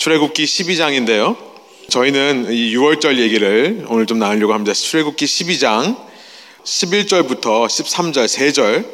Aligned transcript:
출애굽기 0.00 0.44
12장인데요. 0.46 1.36
저희는 1.90 2.46
이 2.50 2.74
6월절 2.74 3.18
얘기를 3.18 3.84
오늘 3.86 4.06
좀 4.06 4.18
나누려고 4.18 4.54
합니다. 4.54 4.72
출애굽기 4.72 5.26
12장 5.26 5.94
11절부터 6.64 7.66
13절 7.66 8.24
3절 8.24 8.86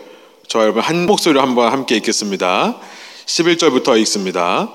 저 0.48 0.62
여러분 0.62 0.82
한 0.82 1.06
목소리로 1.06 1.40
한번 1.40 1.70
함께 1.70 1.94
읽겠습니다. 1.94 2.80
11절부터 3.24 3.96
읽습니다. 4.00 4.72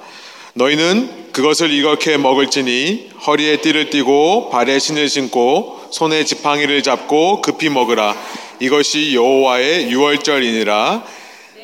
너희는 0.53 1.33
그것을 1.33 1.69
이렇게 1.69 2.15
먹을지니 2.15 3.09
허리에 3.27 3.57
띠를 3.57 3.89
띠고 3.89 4.51
발에 4.51 4.79
신을 4.79 5.09
신고 5.09 5.81
손에 5.91 6.23
지팡이를 6.23 6.81
잡고 6.81 7.41
급히 7.41 7.67
먹으라. 7.67 8.15
이것이 8.61 9.15
여호와의 9.15 9.91
유월절이니라. 9.91 11.03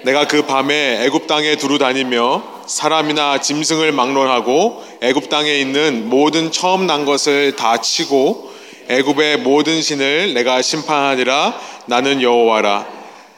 내가 0.04 0.28
그 0.28 0.46
밤에 0.46 1.06
애굽 1.06 1.26
땅에 1.26 1.56
두루 1.56 1.78
다니며 1.78 2.57
사람이나 2.68 3.40
짐승을 3.40 3.92
막론하고 3.94 4.84
애굽 5.02 5.30
땅에 5.30 5.56
있는 5.56 6.10
모든 6.10 6.52
처음 6.52 6.86
난 6.86 7.06
것을 7.06 7.56
다 7.56 7.82
치고 7.82 8.52
애굽의 8.89 9.38
모든 9.39 9.82
신을 9.82 10.34
내가 10.34 10.62
심판하니라. 10.62 11.60
나는 11.88 12.22
여호와라. 12.22 12.86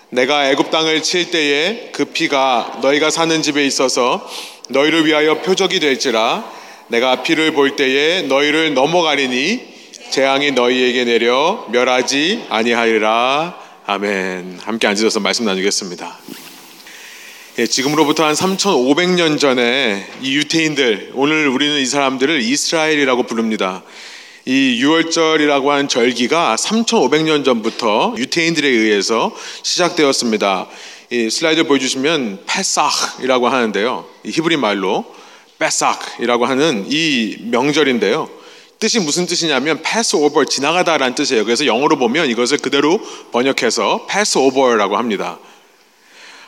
내가 0.10 0.50
애굽 0.50 0.72
땅을 0.72 1.04
칠 1.04 1.32
때에 1.32 1.90
그 1.92 2.06
피가 2.06 2.80
너희가 2.82 3.10
사는 3.10 3.42
집에 3.42 3.66
있어서 3.66 4.28
너희를 4.70 5.06
위하여 5.06 5.42
표적이 5.42 5.80
될지라. 5.80 6.44
내가 6.88 7.22
피를 7.22 7.54
볼 7.54 7.76
때에 7.76 8.24
너희를 8.24 8.74
넘어가리니 8.74 9.62
재앙이 10.10 10.52
너희에게 10.52 11.06
내려 11.06 11.66
멸하지 11.70 12.46
아니하리라. 12.50 13.56
아멘. 13.86 14.60
함께 14.64 14.88
앉으셔서 14.88 15.20
말씀 15.20 15.46
나누겠습니다 15.46 16.18
예, 17.60 17.68
지금으로부터 17.68 18.24
한 18.24 18.36
3,500년 18.36 19.38
전에 19.38 20.08
이 20.22 20.34
유태인들, 20.34 21.12
오늘 21.14 21.50
우리는 21.50 21.78
이 21.78 21.86
사람들을 21.86 22.42
이스라엘이라고 22.42 23.24
부릅니다. 23.24 23.84
이 24.46 24.82
6월절이라고 24.82 25.68
하는 25.68 25.90
절기가 25.90 26.56
3,500년 26.56 27.44
전부터 27.44 28.16
유태인들에 28.18 28.66
의해서 28.66 29.36
시작되었습니다. 29.64 30.70
이 31.10 31.30
슬라이드 31.30 31.66
보여주시면 31.66 32.46
페삭이라고 32.48 33.50
하는데요. 33.50 34.06
히브리 34.24 34.56
말로 34.56 35.04
페삭이라고 35.58 36.46
하는 36.46 36.86
이 36.88 37.36
명절인데요. 37.42 38.30
뜻이 38.80 39.02
무슨 39.02 39.26
뜻이냐면 39.26 39.82
패스오버 39.84 40.46
지나가다라는 40.46 41.14
뜻이에요. 41.14 41.44
그래서 41.44 41.66
영어로 41.66 41.98
보면 41.98 42.30
이것을 42.30 42.60
그대로 42.60 43.02
번역해서 43.34 44.06
Passover라고 44.08 44.96
합니다. 44.96 45.40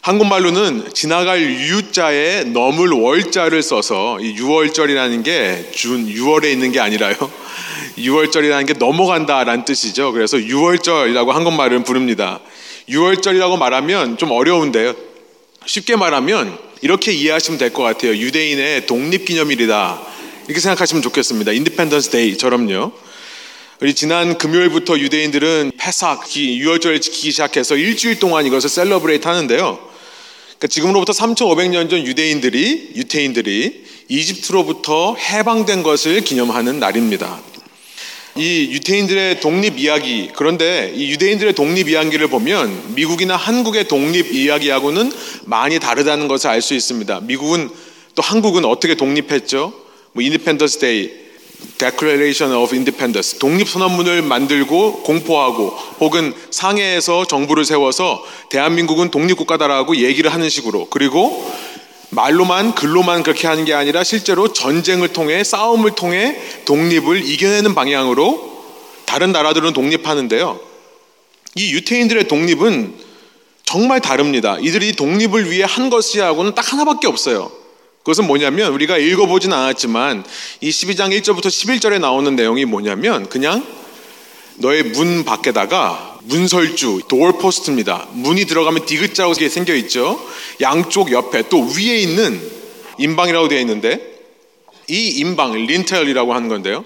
한국말로는 0.01 0.93
지나갈 0.95 1.41
유자에 1.43 2.45
넘을 2.45 2.89
월자를 2.89 3.61
써서 3.61 4.19
이 4.19 4.35
유월절이라는 4.35 5.23
게 5.23 5.71
June 5.73 6.07
6월에 6.07 6.51
있는 6.51 6.71
게 6.71 6.79
아니라요. 6.79 7.15
유월절이라는 7.99 8.65
게 8.65 8.73
넘어간다라는 8.73 9.63
뜻이죠. 9.63 10.11
그래서 10.11 10.37
유월절이라고 10.37 11.27
한국말은 11.29 11.83
부릅니다. 11.83 12.39
유월절이라고 12.89 13.59
말하면 13.59 14.17
좀 14.17 14.31
어려운데요. 14.31 14.95
쉽게 15.67 15.95
말하면 15.95 16.57
이렇게 16.81 17.11
이해하시면 17.13 17.59
될 17.59 17.71
것 17.71 17.83
같아요. 17.83 18.15
유대인의 18.15 18.87
독립기념일이다. 18.87 20.01
이렇게 20.47 20.59
생각하시면 20.59 21.03
좋겠습니다. 21.03 21.51
Independence 21.51 22.09
Day처럼요. 22.09 22.91
우리 23.81 23.93
지난 23.93 24.37
금요일부터 24.39 24.97
유대인들은 24.97 25.73
Pesach, 25.77 26.23
유월절을 26.25 27.01
지키기 27.01 27.31
시작해서 27.31 27.75
일주일 27.75 28.17
동안 28.19 28.47
이것을 28.47 28.67
celebrate 28.69 29.27
하는데요. 29.27 29.90
그러니까 30.61 30.67
지금으로부터 30.67 31.11
3,500년 31.11 31.89
전 31.89 32.05
유대인들이 32.05 32.91
유태인들이 32.95 33.83
이집트로부터 34.09 35.15
해방된 35.15 35.81
것을 35.81 36.21
기념하는 36.21 36.79
날입니다. 36.79 37.41
이 38.35 38.69
유태인들의 38.71 39.39
독립 39.39 39.79
이야기 39.79 40.29
그런데 40.35 40.93
이 40.95 41.09
유대인들의 41.09 41.53
독립 41.53 41.89
이야기를 41.89 42.27
보면 42.27 42.93
미국이나 42.93 43.35
한국의 43.35 43.87
독립 43.87 44.31
이야기하고는 44.31 45.11
많이 45.45 45.79
다르다는 45.79 46.27
것을 46.27 46.51
알 46.51 46.61
수 46.61 46.75
있습니다. 46.75 47.21
미국은 47.21 47.67
또 48.13 48.21
한국은 48.21 48.63
어떻게 48.63 48.93
독립했죠? 48.93 49.73
뭐 50.13 50.23
Independence 50.23 50.77
Day 50.77 51.09
Declaration 51.77 52.55
of 52.55 52.73
Independence 52.73 53.39
독립선언문을 53.39 54.21
만들고 54.21 55.03
공포하고 55.03 55.69
혹은 55.99 56.33
상해에서 56.51 57.25
정부를 57.25 57.65
세워서 57.65 58.23
대한민국은 58.49 59.09
독립국가다라고 59.11 59.97
얘기를 59.97 60.33
하는 60.33 60.49
식으로 60.49 60.87
그리고 60.89 61.51
말로만 62.09 62.75
글로만 62.75 63.23
그렇게 63.23 63.47
하는 63.47 63.65
게 63.65 63.73
아니라 63.73 64.03
실제로 64.03 64.51
전쟁을 64.51 65.09
통해 65.09 65.43
싸움을 65.43 65.91
통해 65.91 66.39
독립을 66.65 67.25
이겨내는 67.25 67.73
방향으로 67.73 68.51
다른 69.05 69.31
나라들은 69.31 69.73
독립하는데요. 69.73 70.59
이 71.55 71.73
유태인들의 71.73 72.27
독립은 72.27 72.95
정말 73.63 74.01
다릅니다. 74.01 74.57
이들이 74.59 74.93
독립을 74.93 75.49
위해 75.49 75.65
한 75.67 75.89
것이라고는 75.89 76.55
딱 76.55 76.73
하나밖에 76.73 77.07
없어요. 77.07 77.51
그것은 78.03 78.25
뭐냐면 78.25 78.73
우리가 78.73 78.97
읽어보진 78.97 79.53
않았지만 79.53 80.23
이 80.61 80.69
12장 80.69 81.17
1절부터 81.21 81.45
11절에 81.45 81.99
나오는 81.99 82.35
내용이 82.35 82.65
뭐냐면 82.65 83.29
그냥 83.29 83.65
너의 84.55 84.83
문 84.83 85.23
밖에다가 85.23 86.19
문설주, 86.23 87.01
도어포스트입니다. 87.07 88.07
문이 88.13 88.45
들어가면 88.45 88.85
디귿자로 88.85 89.33
생겨 89.33 89.73
있죠. 89.75 90.19
양쪽 90.61 91.11
옆에 91.11 91.43
또 91.49 91.61
위에 91.61 91.97
있는 91.97 92.41
인방이라고 92.97 93.47
되어 93.47 93.59
있는데 93.59 94.11
이 94.87 95.07
인방, 95.19 95.53
린텔이라고 95.53 96.33
하는 96.33 96.47
건데요. 96.47 96.85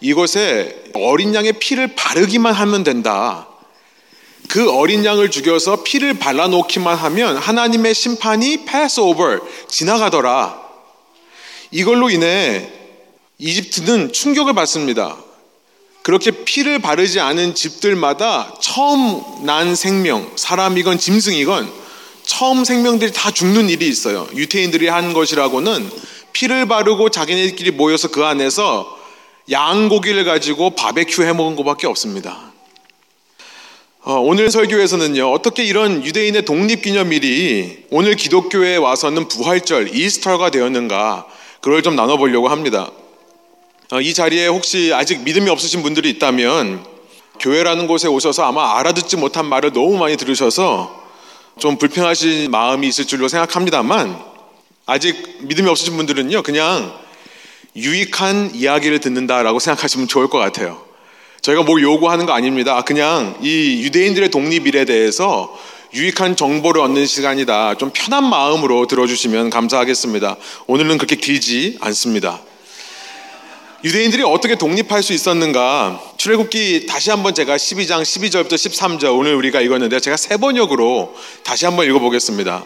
이곳에 0.00 0.84
어린 0.94 1.34
양의 1.34 1.54
피를 1.54 1.94
바르기만 1.94 2.54
하면 2.54 2.84
된다. 2.84 3.49
그 4.50 4.68
어린 4.68 5.04
양을 5.04 5.30
죽여서 5.30 5.84
피를 5.84 6.14
발라놓기만 6.14 6.96
하면 6.96 7.36
하나님의 7.36 7.94
심판이 7.94 8.64
패스 8.64 8.98
오버 8.98 9.38
지나가더라. 9.68 10.60
이걸로 11.70 12.10
인해 12.10 12.68
이집트는 13.38 14.12
충격을 14.12 14.54
받습니다. 14.54 15.16
그렇게 16.02 16.32
피를 16.32 16.80
바르지 16.80 17.20
않은 17.20 17.54
집들마다 17.54 18.52
처음 18.60 19.22
난 19.46 19.76
생명, 19.76 20.28
사람이건 20.34 20.98
짐승이건 20.98 21.72
처음 22.24 22.64
생명들이 22.64 23.12
다 23.12 23.30
죽는 23.30 23.68
일이 23.68 23.86
있어요. 23.86 24.26
유태인들이 24.34 24.88
한 24.88 25.12
것이라고는 25.12 25.88
피를 26.32 26.66
바르고 26.66 27.10
자기네들끼리 27.10 27.70
모여서 27.70 28.08
그 28.08 28.24
안에서 28.24 28.98
양고기를 29.48 30.24
가지고 30.24 30.70
바베큐 30.70 31.22
해 31.22 31.32
먹은 31.32 31.54
것밖에 31.54 31.86
없습니다. 31.86 32.49
어, 34.02 34.14
오늘 34.14 34.50
설교에서는요, 34.50 35.30
어떻게 35.30 35.62
이런 35.62 36.02
유대인의 36.02 36.46
독립기념일이 36.46 37.84
오늘 37.90 38.16
기독교에 38.16 38.76
와서는 38.76 39.28
부활절, 39.28 39.94
이스터가 39.94 40.50
되었는가, 40.50 41.26
그걸 41.60 41.82
좀 41.82 41.96
나눠보려고 41.96 42.48
합니다. 42.48 42.90
어, 43.92 44.00
이 44.00 44.14
자리에 44.14 44.46
혹시 44.46 44.90
아직 44.94 45.22
믿음이 45.22 45.50
없으신 45.50 45.82
분들이 45.82 46.08
있다면, 46.10 46.82
교회라는 47.40 47.86
곳에 47.86 48.08
오셔서 48.08 48.42
아마 48.44 48.78
알아듣지 48.78 49.18
못한 49.18 49.44
말을 49.44 49.74
너무 49.74 49.98
많이 49.98 50.16
들으셔서 50.16 50.98
좀 51.58 51.76
불평하신 51.76 52.50
마음이 52.50 52.88
있을 52.88 53.06
줄로 53.06 53.28
생각합니다만, 53.28 54.18
아직 54.86 55.40
믿음이 55.42 55.68
없으신 55.68 55.98
분들은요, 55.98 56.42
그냥 56.42 56.98
유익한 57.76 58.54
이야기를 58.54 59.00
듣는다라고 59.00 59.58
생각하시면 59.58 60.08
좋을 60.08 60.28
것 60.28 60.38
같아요. 60.38 60.89
저희가 61.42 61.62
뭘 61.62 61.82
요구하는 61.82 62.26
거 62.26 62.32
아닙니다. 62.32 62.82
그냥 62.82 63.36
이 63.40 63.82
유대인들의 63.82 64.30
독립일에 64.30 64.84
대해서 64.84 65.56
유익한 65.94 66.36
정보를 66.36 66.80
얻는 66.82 67.06
시간이다. 67.06 67.76
좀 67.76 67.90
편한 67.92 68.24
마음으로 68.24 68.86
들어주시면 68.86 69.50
감사하겠습니다. 69.50 70.36
오늘은 70.66 70.98
그렇게 70.98 71.16
길지 71.16 71.78
않습니다. 71.80 72.40
유대인들이 73.82 74.22
어떻게 74.22 74.56
독립할 74.56 75.02
수 75.02 75.14
있었는가? 75.14 76.00
출애굽기 76.18 76.84
다시 76.86 77.10
한번 77.10 77.34
제가 77.34 77.56
12장 77.56 78.02
12절부터 78.02 78.52
13절 78.52 79.18
오늘 79.18 79.34
우리가 79.34 79.62
읽었는데 79.62 80.00
제가 80.00 80.18
세 80.18 80.36
번역으로 80.36 81.14
다시 81.42 81.64
한번 81.64 81.86
읽어보겠습니다. 81.86 82.64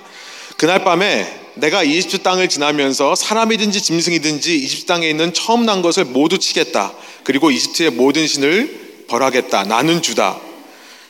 그날 0.57 0.83
밤에 0.83 1.41
내가 1.55 1.85
이집트 1.85 2.23
땅을 2.23 2.49
지나면서 2.49 3.15
사람이든지 3.15 3.81
짐승이든지 3.81 4.57
이집트 4.59 4.87
땅에 4.87 5.09
있는 5.09 5.33
처음 5.33 5.65
난 5.65 5.83
것을 5.83 6.05
모두 6.05 6.39
치겠다. 6.39 6.93
그리고 7.25 7.51
이집트의 7.51 7.91
모든 7.91 8.27
신을 8.27 9.07
벌하겠다. 9.09 9.65
나는 9.65 10.03
주다. 10.03 10.41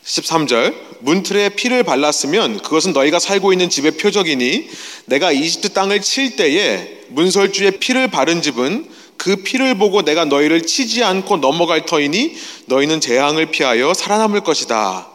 13절 0.04 0.74
문틀에 1.00 1.50
피를 1.50 1.82
발랐으면 1.82 2.60
그것은 2.60 2.92
너희가 2.92 3.18
살고 3.18 3.52
있는 3.52 3.68
집의 3.68 3.92
표적이니 3.92 4.68
내가 5.06 5.32
이집트 5.32 5.72
땅을 5.72 6.00
칠 6.00 6.36
때에 6.36 7.02
문설주에 7.08 7.72
피를 7.72 8.08
바른 8.08 8.42
집은 8.42 8.88
그 9.16 9.36
피를 9.36 9.76
보고 9.76 10.02
내가 10.02 10.24
너희를 10.24 10.62
치지 10.62 11.04
않고 11.04 11.38
넘어갈 11.38 11.86
터이니 11.86 12.36
너희는 12.66 13.00
재앙을 13.00 13.46
피하여 13.46 13.94
살아남을 13.94 14.40
것이다. 14.40 15.08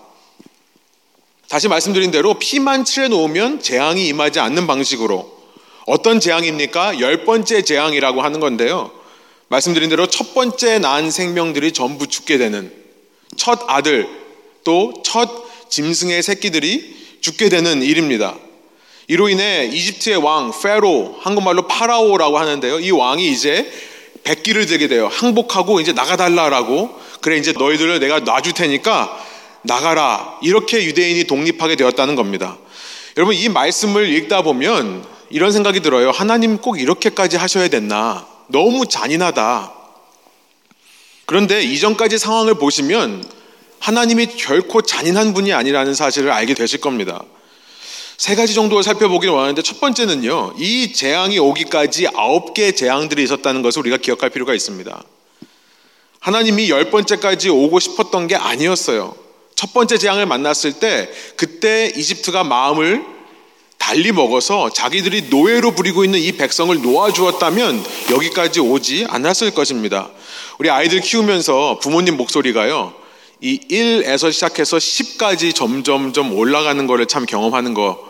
다시 1.50 1.68
말씀드린 1.68 2.12
대로 2.12 2.36
피만 2.36 2.86
칠해 2.86 3.08
놓으면 3.08 3.62
재앙이 3.62 4.08
임하지 4.08 4.40
않는 4.40 4.68
방식으로 4.68 5.40
어떤 5.88 6.20
재앙입니까? 6.20 7.00
열 7.00 7.26
번째 7.26 7.64
재앙이라고 7.64 8.22
하는 8.22 8.40
건데요. 8.40 8.92
말씀드린 9.50 9.90
대로 9.90 10.08
첫 10.08 10.34
번째 10.34 10.80
난 10.80 11.12
생명들이 11.12 11.72
전부 11.74 12.08
죽게 12.08 12.38
되는 12.38 12.72
첫 13.36 13.60
아들 13.68 14.08
또 14.64 14.94
첫 15.04 15.50
짐승의 15.70 16.22
새끼들이 16.24 16.98
죽게 17.22 17.50
되는 17.50 17.82
일입니다. 17.82 18.36
이로 19.08 19.30
인해 19.30 19.66
이집트의 19.66 20.18
왕 20.18 20.52
페로 20.52 21.18
한국말로 21.20 21.68
파라오라고 21.68 22.38
하는데요. 22.38 22.80
이 22.80 22.92
왕이 22.92 23.28
이제 23.32 23.72
백기를 24.24 24.66
들게 24.66 24.88
돼요. 24.88 25.08
항복하고 25.12 25.80
이제 25.80 25.94
나가달라라고 25.94 27.00
그래 27.22 27.38
이제 27.38 27.54
너희들을 27.54 28.00
내가 28.00 28.20
놔줄 28.20 28.54
테니까 28.54 29.26
나가라 29.64 30.38
이렇게 30.44 30.84
유대인이 30.84 31.24
독립하게 31.26 31.76
되었다는 31.76 32.16
겁니다. 32.16 32.58
여러분 33.18 33.36
이 33.36 33.50
말씀을 33.50 34.10
읽다 34.16 34.44
보면 34.44 35.04
이런 35.32 35.52
생각이 35.52 35.80
들어요. 35.80 36.12
하나님 36.12 36.58
꼭 36.60 36.80
이렇게까지 36.80 37.38
하셔야 37.38 37.68
됐나? 37.68 38.28
너무 38.50 38.86
잔인하다. 38.86 39.74
그런데 41.26 41.62
이전까지 41.62 42.18
상황을 42.18 42.56
보시면 42.56 43.24
하나님이 43.80 44.28
결코 44.28 44.82
잔인한 44.82 45.34
분이 45.34 45.54
아니라는 45.54 45.94
사실을 45.94 46.32
알게 46.32 46.54
되실 46.54 46.82
겁니다. 46.82 47.24
세 48.18 48.36
가지 48.36 48.54
정도를 48.54 48.84
살펴보기를 48.84 49.34
원하는데 49.34 49.62
첫 49.62 49.80
번째는요, 49.80 50.56
이 50.58 50.92
재앙이 50.92 51.40
오기까지 51.40 52.08
아홉 52.14 52.54
개의 52.54 52.76
재앙들이 52.76 53.24
있었다는 53.24 53.62
것을 53.62 53.80
우리가 53.80 53.98
기억할 53.98 54.30
필요가 54.30 54.54
있습니다. 54.54 55.04
하나님이 56.20 56.70
열 56.70 56.92
번째까지 56.92 57.50
오고 57.50 57.80
싶었던 57.80 58.28
게 58.28 58.36
아니었어요. 58.36 59.16
첫 59.56 59.74
번째 59.74 59.98
재앙을 59.98 60.26
만났을 60.26 60.74
때 60.74 61.10
그때 61.38 61.92
이집트가 61.96 62.44
마음을 62.44 63.06
달리 63.80 64.12
먹어서 64.12 64.70
자기들이 64.70 65.30
노예로 65.30 65.72
부리고 65.72 66.06
있는 66.06 66.20
이 66.20 66.34
백성을 66.34 66.80
놓아주었다면 66.80 67.84
여기까지 68.12 68.60
오지 68.60 69.08
않았을 69.10 69.52
것입니다. 69.52 70.10
우리 70.60 70.70
아이들 70.70 71.02
키우면서 71.02 71.80
부모님 71.82 72.16
목소리가요. 72.18 72.94
이 73.42 73.60
1에서 73.72 74.32
시작해서 74.32 74.78
10까지 74.78 75.56
점점점 75.56 76.34
올라가는 76.38 76.86
거를 76.86 77.08
참 77.08 77.26
경험하는 77.26 77.74
거 77.74 78.08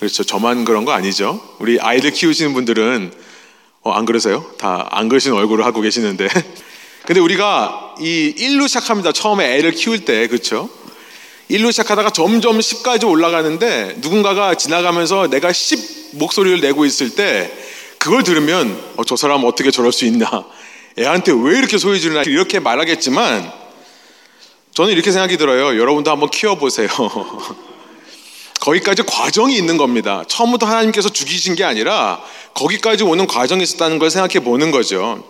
그렇죠. 0.00 0.22
저만 0.24 0.66
그런 0.66 0.84
거 0.84 0.92
아니죠. 0.92 1.40
우리 1.60 1.80
아이들 1.80 2.10
키우시는 2.10 2.52
분들은 2.52 3.12
어, 3.82 3.92
안 3.92 4.04
그러세요? 4.04 4.44
다 4.58 4.88
안 4.90 5.08
그러신 5.08 5.32
얼굴을 5.32 5.64
하고 5.64 5.80
계시는데 5.80 6.28
근데 7.06 7.20
우리가 7.20 7.94
이 8.00 8.34
1로 8.36 8.66
시작합니다. 8.68 9.12
처음에 9.12 9.56
애를 9.56 9.70
키울 9.70 10.04
때, 10.04 10.26
그렇죠? 10.26 10.68
1로 11.50 11.70
시작하다가 11.70 12.10
점점 12.10 12.58
10까지 12.58 13.08
올라가는데 13.08 13.96
누군가가 13.98 14.54
지나가면서 14.54 15.28
내가 15.28 15.52
10 15.52 16.16
목소리를 16.16 16.60
내고 16.60 16.84
있을 16.84 17.10
때 17.10 17.52
그걸 17.98 18.22
들으면 18.22 18.80
어, 18.96 19.04
저 19.04 19.16
사람 19.16 19.44
어떻게 19.44 19.70
저럴 19.70 19.92
수 19.92 20.04
있나? 20.06 20.44
애한테 20.98 21.32
왜 21.32 21.58
이렇게 21.58 21.78
소리 21.78 22.00
지르나? 22.00 22.22
이렇게 22.22 22.58
말하겠지만 22.58 23.52
저는 24.74 24.92
이렇게 24.92 25.12
생각이 25.12 25.36
들어요. 25.36 25.80
여러분도 25.80 26.10
한번 26.10 26.30
키워보세요. 26.30 26.88
거기까지 28.60 29.04
과정이 29.04 29.56
있는 29.56 29.76
겁니다. 29.76 30.24
처음부터 30.26 30.66
하나님께서 30.66 31.08
죽이신 31.08 31.54
게 31.54 31.64
아니라 31.64 32.20
거기까지 32.54 33.04
오는 33.04 33.26
과정이 33.26 33.62
있었다는 33.62 33.98
걸 33.98 34.10
생각해 34.10 34.40
보는 34.40 34.70
거죠. 34.70 35.22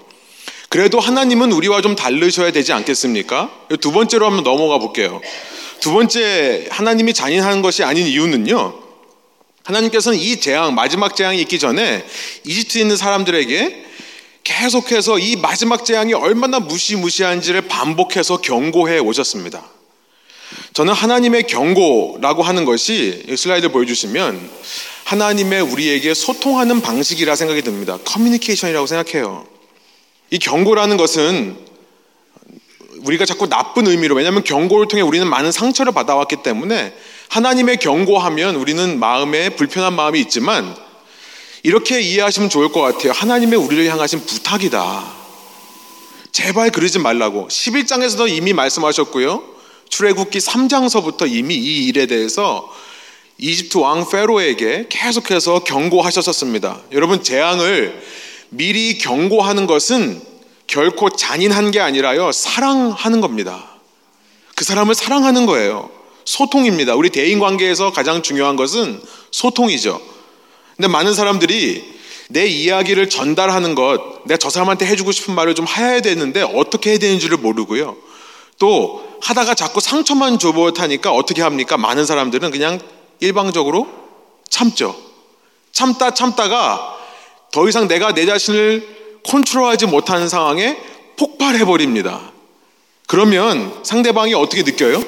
그래도 0.69 0.99
하나님은 0.99 1.53
우리와 1.53 1.81
좀 1.83 1.95
다르셔야 1.95 2.51
되지 2.53 2.73
않겠습니까? 2.73 3.51
두 3.81 3.93
번째로 3.93 4.27
한번 4.27 4.45
넘어가 4.45 4.79
볼게요. 4.79 5.21
두 5.81 5.93
번째 5.93 6.67
하나님이 6.71 7.13
잔인한 7.13 7.63
것이 7.63 7.85
아닌 7.85 8.07
이유는요. 8.07 8.83
하나님께서는 9.65 10.19
이 10.19 10.41
재앙, 10.41 10.75
마지막 10.75 11.17
재앙이 11.17 11.41
있기 11.43 11.59
전에 11.59 12.05
이집트에 12.45 12.83
있는 12.83 12.97
사람들에게 12.97 13.85
계속해서 14.45 15.19
이 15.19 15.37
마지막 15.37 15.85
재앙이 15.85 16.15
얼마나 16.15 16.61
무시무시한지를 16.61 17.63
반복해서 17.63 18.41
경고해 18.41 19.01
오셨습니다. 19.01 19.65
저는 20.73 20.93
하나님의 20.93 21.49
경고라고 21.49 22.45
하는 22.45 22.65
것이 22.65 23.25
슬라이드 23.37 23.73
보여주시면 23.73 24.51
하나님의 25.05 25.63
우리에게 25.63 26.15
소통하는 26.15 26.81
방식이라 26.81 27.35
생각이 27.35 27.63
듭니다. 27.63 27.99
커뮤니케이션이라고 28.05 28.87
생각해요. 28.87 29.47
이 30.31 30.39
경고라는 30.39 30.97
것은 30.97 31.57
우리가 33.07 33.25
자꾸 33.25 33.49
나쁜 33.49 33.87
의미로 33.87 34.17
왜냐하면 34.17 34.43
경고를 34.43 34.89
통해 34.89 35.03
우리는 35.03 35.27
많은 35.29 35.53
상처를 35.53 35.93
받아왔기 35.93 36.43
때문에 36.43 36.93
하나님의 37.29 37.77
경고하면 37.79 38.57
우리는 38.57 38.99
마음에 38.99 39.51
불편한 39.51 39.95
마음이 39.95 40.21
있지만 40.21 40.77
이렇게 41.63 42.01
이해하시면 42.01 42.49
좋을 42.51 42.71
것 42.71 42.81
같아요. 42.81 43.13
하나님의 43.13 43.59
우리를 43.59 43.87
향하신 43.87 44.27
부탁이다. 44.27 45.05
제발 46.33 46.71
그러지 46.71 46.99
말라고. 46.99 47.49
11장에서도 47.49 48.29
이미 48.29 48.53
말씀하셨고요. 48.53 49.43
출애굽기 49.89 50.39
3장서부터 50.39 51.31
이미 51.31 51.55
이 51.55 51.87
일에 51.87 52.07
대해서 52.07 52.69
이집트 53.39 53.79
왕 53.79 54.09
페로에게 54.09 54.87
계속해서 54.89 55.61
경고하셨었습니다. 55.61 56.83
여러분 56.93 57.23
재앙을 57.23 58.03
미리 58.51 58.99
경고하는 58.99 59.67
것은 59.67 60.36
결코 60.67 61.11
잔인한 61.11 61.71
게 61.71 61.81
아니라요, 61.81 62.33
사랑하는 62.33 63.21
겁니다. 63.21 63.65
그 64.55 64.65
사람을 64.65 64.95
사랑하는 64.95 65.47
거예요. 65.47 65.91
소통입니다. 66.25 66.95
우리 66.95 67.11
대인 67.11 67.39
관계에서 67.39 67.93
가장 67.93 68.23
중요한 68.23 68.57
것은 68.57 69.01
소통이죠. 69.31 70.01
근데 70.77 70.89
많은 70.89 71.15
사람들이 71.15 71.97
내 72.29 72.47
이야기를 72.47 73.09
전달하는 73.09 73.75
것, 73.75 74.25
내가 74.27 74.37
저 74.37 74.51
사람한테 74.51 74.87
해주고 74.87 75.13
싶은 75.13 75.35
말을 75.35 75.55
좀 75.55 75.67
해야 75.69 76.01
되는데 76.01 76.43
어떻게 76.43 76.91
해야 76.91 76.99
되는지를 76.99 77.39
모르고요. 77.39 77.97
또 78.59 79.07
하다가 79.21 79.55
자꾸 79.55 79.81
상처만 79.81 80.39
줘버릇하니까 80.39 81.13
어떻게 81.13 81.43
합니까? 81.43 81.77
많은 81.77 82.05
사람들은 82.05 82.51
그냥 82.51 82.81
일방적으로 83.21 83.87
참죠. 84.49 84.97
참다 85.73 86.13
참다가 86.15 86.97
더 87.53 87.69
이상 87.69 87.87
내가 87.87 88.13
내 88.13 88.27
자신을 88.27 89.06
컨트롤하지 89.27 89.87
못하는 89.87 90.29
상황에 90.29 90.77
폭발해버립니다. 91.17 92.33
그러면 93.07 93.81
상대방이 93.85 94.35
어떻게 94.35 94.63
느껴요? 94.63 95.03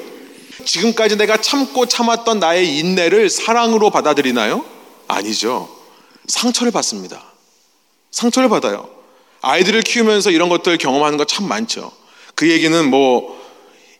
지금까지 0.64 1.16
내가 1.16 1.36
참고 1.36 1.86
참았던 1.86 2.40
나의 2.40 2.78
인내를 2.78 3.30
사랑으로 3.30 3.90
받아들이나요? 3.90 4.64
아니죠. 5.06 5.68
상처를 6.26 6.72
받습니다. 6.72 7.22
상처를 8.10 8.48
받아요. 8.48 8.88
아이들을 9.40 9.82
키우면서 9.82 10.30
이런 10.30 10.48
것들 10.48 10.78
경험하는 10.78 11.16
거 11.16 11.24
참 11.24 11.48
많죠. 11.48 11.92
그 12.34 12.50
얘기는 12.50 12.88
뭐 12.90 13.38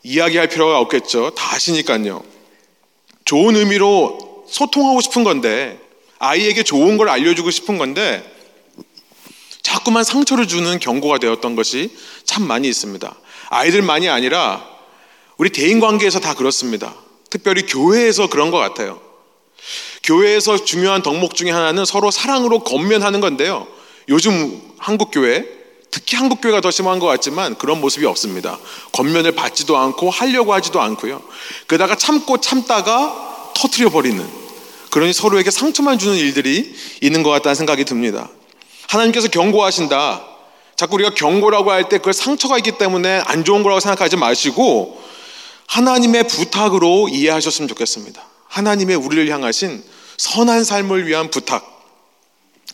이야기할 0.03 0.49
필요가 0.49 0.79
없겠죠. 0.81 1.31
다 1.31 1.55
아시니까요. 1.55 2.23
좋은 3.25 3.57
의미로 3.57 4.45
소통하고 4.49 5.01
싶은 5.01 5.25
건데 5.25 5.79
아이에게 6.19 6.63
좋은 6.63 6.97
걸 6.97 7.09
알려주고 7.09 7.51
싶은 7.51 7.79
건데 7.79 8.25
자꾸만 9.79 10.03
상처를 10.03 10.49
주는 10.49 10.81
경고가 10.81 11.19
되었던 11.19 11.55
것이 11.55 11.97
참 12.25 12.47
많이 12.47 12.69
있습니다. 12.69 13.15
아이들만이 13.51 14.09
아니라 14.09 14.65
우리 15.37 15.51
대인 15.51 15.79
관계에서 15.79 16.19
다 16.19 16.35
그렇습니다. 16.35 16.95
특별히 17.31 17.65
교회에서 17.65 18.29
그런 18.29 18.51
것 18.51 18.59
같아요. 18.59 19.01
교회에서 20.03 20.65
중요한 20.65 21.03
덕목 21.03 21.35
중에 21.37 21.51
하나는 21.51 21.85
서로 21.85 22.11
사랑으로 22.11 22.61
겉면하는 22.61 23.21
건데요. 23.21 23.69
요즘 24.09 24.61
한국 24.79 25.11
교회, 25.13 25.45
특히 25.93 26.17
한국 26.17 26.41
교회가 26.41 26.61
더 26.61 26.71
심한 26.73 26.99
것 26.99 27.07
같지만 27.07 27.57
그런 27.57 27.81
모습이 27.81 28.05
없습니다. 28.07 28.59
겉면을 28.93 29.33
받지도 29.33 29.77
않고 29.77 30.11
하려고 30.11 30.55
하지도 30.55 30.81
않고요. 30.81 31.23
그러다가 31.69 31.95
참고 31.95 32.41
참다가 32.41 33.53
터트려 33.55 33.91
버리는 33.91 34.27
그러니 34.91 35.13
서로에게 35.13 35.51
상처만 35.51 35.99
주는 35.99 36.17
일들이 36.17 36.75
있는 37.01 37.23
것 37.23 37.31
같다는 37.31 37.55
생각이 37.55 37.85
듭니다. 37.85 38.29
하나님께서 38.89 39.29
경고하신다. 39.29 40.25
자꾸 40.77 40.95
우리가 40.95 41.11
경고라고 41.11 41.71
할 41.71 41.89
때 41.89 41.99
그걸 41.99 42.13
상처가 42.13 42.57
있기 42.59 42.73
때문에 42.73 43.23
안 43.27 43.45
좋은 43.45 43.63
거라고 43.63 43.81
생각하지 43.81 44.17
마시고 44.17 45.03
하나님의 45.67 46.27
부탁으로 46.27 47.09
이해하셨으면 47.09 47.69
좋겠습니다. 47.69 48.23
하나님의 48.49 48.97
우리를 48.97 49.29
향하신 49.29 49.83
선한 50.17 50.65
삶을 50.65 51.07
위한 51.07 51.31
부탁. 51.31 51.77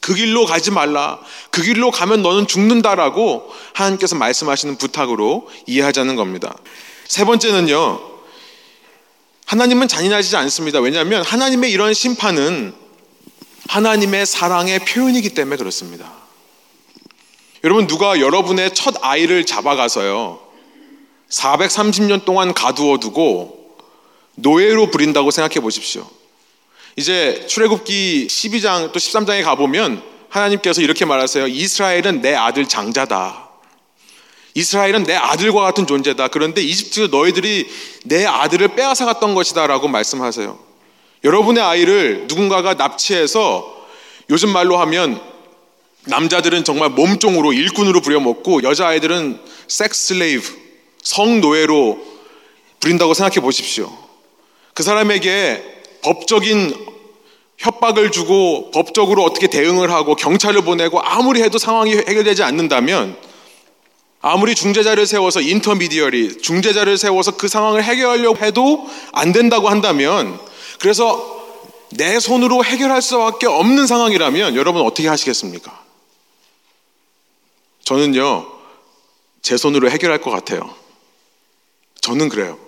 그 0.01 0.15
길로 0.15 0.45
가지 0.45 0.71
말라. 0.71 1.19
그 1.51 1.63
길로 1.63 1.91
가면 1.91 2.23
너는 2.23 2.47
죽는다라고 2.47 3.51
하나님께서 3.73 4.17
말씀하시는 4.17 4.77
부탁으로 4.77 5.49
이해하자는 5.67 6.15
겁니다. 6.15 6.55
세 7.09 7.25
번째는요. 7.25 8.01
하나님은 9.47 9.89
잔인하지 9.89 10.37
않습니다. 10.37 10.81
왜냐하면 10.81 11.23
하나님의 11.23 11.71
이런 11.71 11.95
심판은 11.95 12.75
하나님의 13.69 14.27
사랑의 14.27 14.79
표현이기 14.81 15.31
때문에 15.31 15.57
그렇습니다. 15.57 16.13
여러분, 17.65 17.87
누가 17.87 18.21
여러분의 18.21 18.75
첫 18.75 18.95
아이를 19.01 19.47
잡아가서요, 19.47 20.41
430년 21.31 22.25
동안 22.25 22.53
가두어 22.55 22.99
두고 22.99 23.79
노예로 24.37 24.91
부린다고 24.91 25.31
생각해 25.31 25.61
보십시오. 25.61 26.09
이제 26.97 27.47
출애굽기 27.49 28.29
12장 28.29 28.93
또 28.93 28.99
13장에 28.99 29.43
가보면 29.43 30.03
하나님께서 30.29 30.81
이렇게 30.81 31.05
말하세요. 31.05 31.47
이스라엘은 31.47 32.21
내 32.21 32.35
아들 32.35 32.67
장자다. 32.67 33.49
이스라엘은 34.55 35.05
내 35.05 35.15
아들과 35.15 35.63
같은 35.63 35.87
존재다. 35.87 36.29
그런데 36.29 36.63
이집트 36.63 37.09
너희들이 37.11 37.69
내 38.05 38.25
아들을 38.25 38.69
빼앗아 38.77 39.05
갔던 39.05 39.35
것이다 39.35 39.67
라고 39.67 39.89
말씀하세요. 39.89 40.74
여러분의 41.25 41.63
아이를 41.63 42.27
누군가가 42.29 42.75
납치해서 42.75 43.75
요즘 44.31 44.51
말로 44.51 44.77
하면 44.79 45.21
남자들은 46.07 46.65
정말 46.65 46.91
몸종으로 46.91 47.53
일꾼으로 47.53 48.03
부려먹고 48.03 48.63
여자아이들은 48.63 49.41
섹슬레이브, 49.69 50.47
성노예로 51.03 51.99
부린다고 52.81 53.15
생각해 53.15 53.41
보십시오. 53.41 53.91
그 54.75 54.83
사람에게 54.83 55.63
법적인 56.03 56.75
협박을 57.57 58.11
주고 58.11 58.71
법적으로 58.73 59.23
어떻게 59.23 59.47
대응을 59.47 59.91
하고 59.91 60.17
경찰을 60.17 60.63
보내고 60.63 61.01
아무리 61.01 61.43
해도 61.43 61.57
상황이 61.57 61.93
해결되지 61.95 62.43
않는다면 62.43 63.17
아무리 64.21 64.55
중재자를 64.55 65.07
세워서 65.07 65.41
인터미디어리 65.41 66.39
중재자를 66.43 66.99
세워서 66.99 67.37
그 67.37 67.49
상황을 67.49 67.83
해결하려고 67.83 68.45
해도 68.45 68.87
안 69.13 69.33
된다고 69.33 69.69
한다면 69.69 70.39
그래서 70.85 71.43
내 71.93 72.21
손으로 72.21 72.63
해결할 72.63 73.01
수밖에 73.01 73.47
없는 73.47 73.87
상황이라면 73.87 74.55
여러분 74.55 74.83
어떻게 74.83 75.09
하시겠습니까? 75.09 75.83
저는요, 77.85 78.47
제 79.41 79.57
손으로 79.57 79.89
해결할 79.89 80.21
것 80.21 80.31
같아요. 80.31 80.75
저는 82.03 82.29
그래요. 82.29 82.59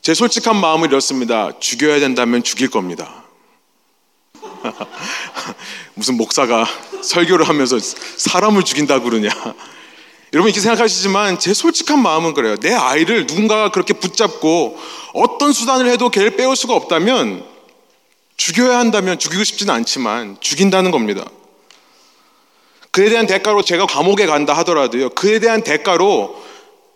제 0.00 0.14
솔직한 0.14 0.54
마음을 0.60 0.90
이렇습니다. 0.90 1.58
죽여야 1.58 1.98
된다면 1.98 2.44
죽일 2.44 2.70
겁니다. 2.70 3.24
무슨 5.94 6.16
목사가 6.16 6.64
설교를 7.02 7.48
하면서 7.48 7.80
사람을 7.80 8.62
죽인다고 8.62 9.06
그러냐. 9.06 9.28
여러분 10.32 10.48
이렇게 10.48 10.60
생각하시지만 10.60 11.38
제 11.38 11.52
솔직한 11.52 12.00
마음은 12.00 12.32
그래요. 12.32 12.56
내 12.56 12.72
아이를 12.72 13.26
누군가가 13.26 13.70
그렇게 13.70 13.92
붙잡고 13.92 14.78
어떤 15.12 15.52
수단을 15.52 15.90
해도 15.90 16.08
걔를 16.08 16.36
빼올 16.36 16.56
수가 16.56 16.74
없다면 16.74 17.44
죽여야 18.38 18.78
한다면 18.78 19.18
죽이고 19.18 19.44
싶지는 19.44 19.74
않지만 19.74 20.38
죽인다는 20.40 20.90
겁니다. 20.90 21.24
그에 22.90 23.10
대한 23.10 23.26
대가로 23.26 23.62
제가 23.62 23.86
감옥에 23.86 24.26
간다 24.26 24.54
하더라도요. 24.54 25.10
그에 25.10 25.38
대한 25.38 25.62
대가로 25.62 26.42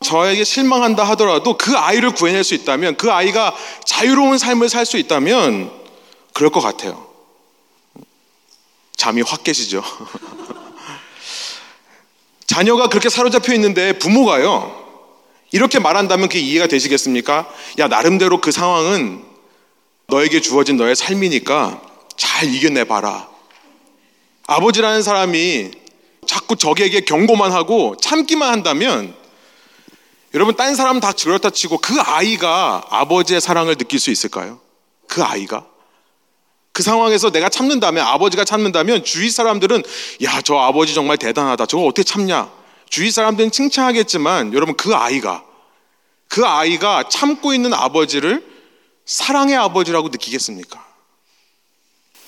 저에게 0.02 0.44
실망한다 0.44 1.04
하더라도 1.04 1.56
그 1.56 1.76
아이를 1.76 2.12
구해낼 2.12 2.42
수 2.42 2.54
있다면 2.54 2.96
그 2.96 3.12
아이가 3.12 3.54
자유로운 3.84 4.38
삶을 4.38 4.68
살 4.68 4.86
수 4.86 4.96
있다면 4.96 5.70
그럴 6.32 6.50
것 6.50 6.60
같아요. 6.60 7.06
잠이 8.96 9.22
확 9.22 9.44
깨시죠. 9.44 9.82
자녀가 12.56 12.88
그렇게 12.88 13.10
사로잡혀 13.10 13.52
있는데 13.52 13.98
부모가요. 13.98 14.82
이렇게 15.52 15.78
말한다면 15.78 16.28
그게 16.28 16.40
이해가 16.40 16.66
되시겠습니까? 16.68 17.46
야, 17.78 17.86
나름대로 17.86 18.40
그 18.40 18.50
상황은 18.50 19.22
너에게 20.06 20.40
주어진 20.40 20.78
너의 20.78 20.96
삶이니까 20.96 21.82
잘 22.16 22.48
이겨내 22.48 22.84
봐라. 22.84 23.28
아버지라는 24.46 25.02
사람이 25.02 25.70
자꾸 26.26 26.56
적에게 26.56 27.00
경고만 27.00 27.52
하고 27.52 27.94
참기만 28.00 28.50
한다면 28.50 29.14
여러분 30.32 30.56
딴 30.56 30.74
사람 30.74 30.98
다 30.98 31.12
그렇다 31.12 31.50
치고 31.50 31.76
그 31.76 32.00
아이가 32.00 32.86
아버지의 32.88 33.42
사랑을 33.42 33.76
느낄 33.76 34.00
수 34.00 34.10
있을까요? 34.10 34.60
그 35.06 35.22
아이가 35.22 35.66
그 36.76 36.82
상황에서 36.82 37.30
내가 37.30 37.48
참는다면 37.48 38.04
아버지가 38.06 38.44
참는다면 38.44 39.02
주위 39.02 39.30
사람들은 39.30 39.82
야 40.24 40.42
저 40.44 40.58
아버지 40.58 40.92
정말 40.92 41.16
대단하다 41.16 41.64
저거 41.64 41.84
어떻게 41.84 42.02
참냐 42.02 42.52
주위 42.90 43.10
사람들은 43.10 43.50
칭찬하겠지만 43.50 44.52
여러분 44.52 44.76
그 44.76 44.94
아이가 44.94 45.42
그 46.28 46.44
아이가 46.44 47.08
참고 47.08 47.54
있는 47.54 47.72
아버지를 47.72 48.44
사랑의 49.06 49.56
아버지라고 49.56 50.10
느끼겠습니까? 50.10 50.84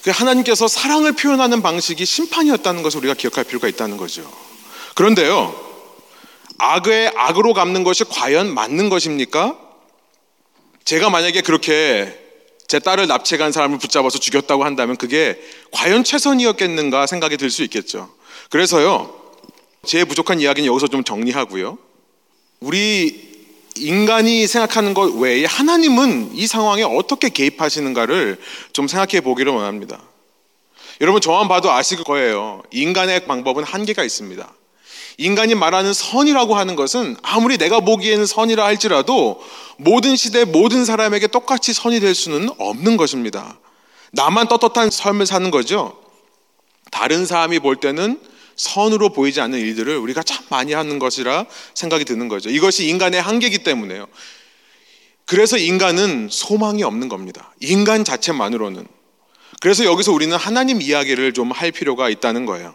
그 0.03 0.11
하나님께서 0.11 0.67
사랑을 0.67 1.13
표현하는 1.13 1.61
방식이 1.61 2.07
심판이었다는 2.07 2.83
것을 2.83 3.01
우리가 3.01 3.13
기억할 3.13 3.45
필요가 3.45 3.69
있다는 3.69 3.99
거죠. 3.99 4.33
그런데요, 4.95 5.55
악의 6.57 7.13
악으로 7.17 7.53
갚는 7.53 7.85
것이 7.85 8.05
과연 8.05 8.55
맞는 8.55 8.89
것입니까? 8.89 9.59
제가 10.87 11.11
만약에 11.11 11.43
그렇게 11.43 12.28
제 12.69 12.79
딸을 12.79 13.07
납치간 13.07 13.51
사람을 13.51 13.79
붙잡아서 13.79 14.19
죽였다고 14.19 14.63
한다면 14.65 14.97
그게 14.97 15.41
과연 15.73 16.05
최선이었겠는가 16.05 17.07
생각이 17.07 17.39
들 17.39 17.51
수 17.51 17.63
있겠죠. 17.65 18.11
그래서요, 18.51 19.15
제 19.87 20.05
부족한 20.05 20.41
이야기는 20.41 20.69
여기서 20.69 20.89
좀 20.89 21.03
정리하고요. 21.03 21.79
우리 22.61 23.27
인간이 23.77 24.47
생각하는 24.47 24.93
것 24.93 25.15
외에 25.15 25.45
하나님은 25.47 26.33
이 26.35 26.47
상황에 26.47 26.83
어떻게 26.83 27.31
개입하시는가를 27.31 28.39
좀 28.73 28.87
생각해 28.87 29.23
보기를 29.23 29.53
원합니다. 29.53 30.03
여러분 31.01 31.21
저만 31.21 31.49
봐도 31.49 31.71
아실 31.71 32.03
거예요. 32.05 32.63
인간의 32.73 33.27
방법은 33.27 33.65
한계가 33.65 34.05
있습니다. 34.05 34.53
인간이 35.19 35.57
말하는 35.57 35.93
선이라고 35.93 36.55
하는 36.55 36.77
것은 36.77 37.17
아무리 37.23 37.59
내가 37.59 37.81
보기에는 37.81 38.25
선이라 38.25 38.65
할지라도 38.65 39.43
모든 39.77 40.15
시대 40.15 40.45
모든 40.45 40.85
사람에게 40.85 41.27
똑같이 41.27 41.73
선이 41.73 41.99
될 42.01 42.15
수는 42.15 42.49
없는 42.57 42.97
것입니다. 42.97 43.59
나만 44.13 44.47
떳떳한 44.49 44.91
삶을 44.91 45.27
사는 45.27 45.51
거죠. 45.51 46.01
다른 46.93 47.27
사람이 47.27 47.59
볼 47.59 47.77
때는 47.77 48.21
선으로 48.55 49.11
보이지 49.11 49.41
않는 49.41 49.59
일들을 49.59 49.97
우리가 49.97 50.23
참 50.23 50.45
많이 50.51 50.73
하는 50.73 50.99
것이라 51.01 51.47
생각이 51.75 52.05
드는 52.05 52.29
거죠. 52.29 52.49
이것이 52.49 52.89
인간의 52.89 53.21
한계이기 53.21 53.59
때문에요. 53.59 54.07
그래서 55.27 55.59
인간은 55.59 56.29
소망이 56.31 56.85
없는 56.85 57.09
겁니다. 57.09 57.53
인간 57.61 58.05
자체만으로는. 58.05 58.87
그래서 59.61 59.85
여기서 59.85 60.13
우리는 60.13 60.35
하나님 60.37 60.81
이야기를 60.81 61.35
좀 61.35 61.51
할 61.53 61.73
필요가 61.73 62.09
있다는 62.09 62.47
거예요. 62.47 62.75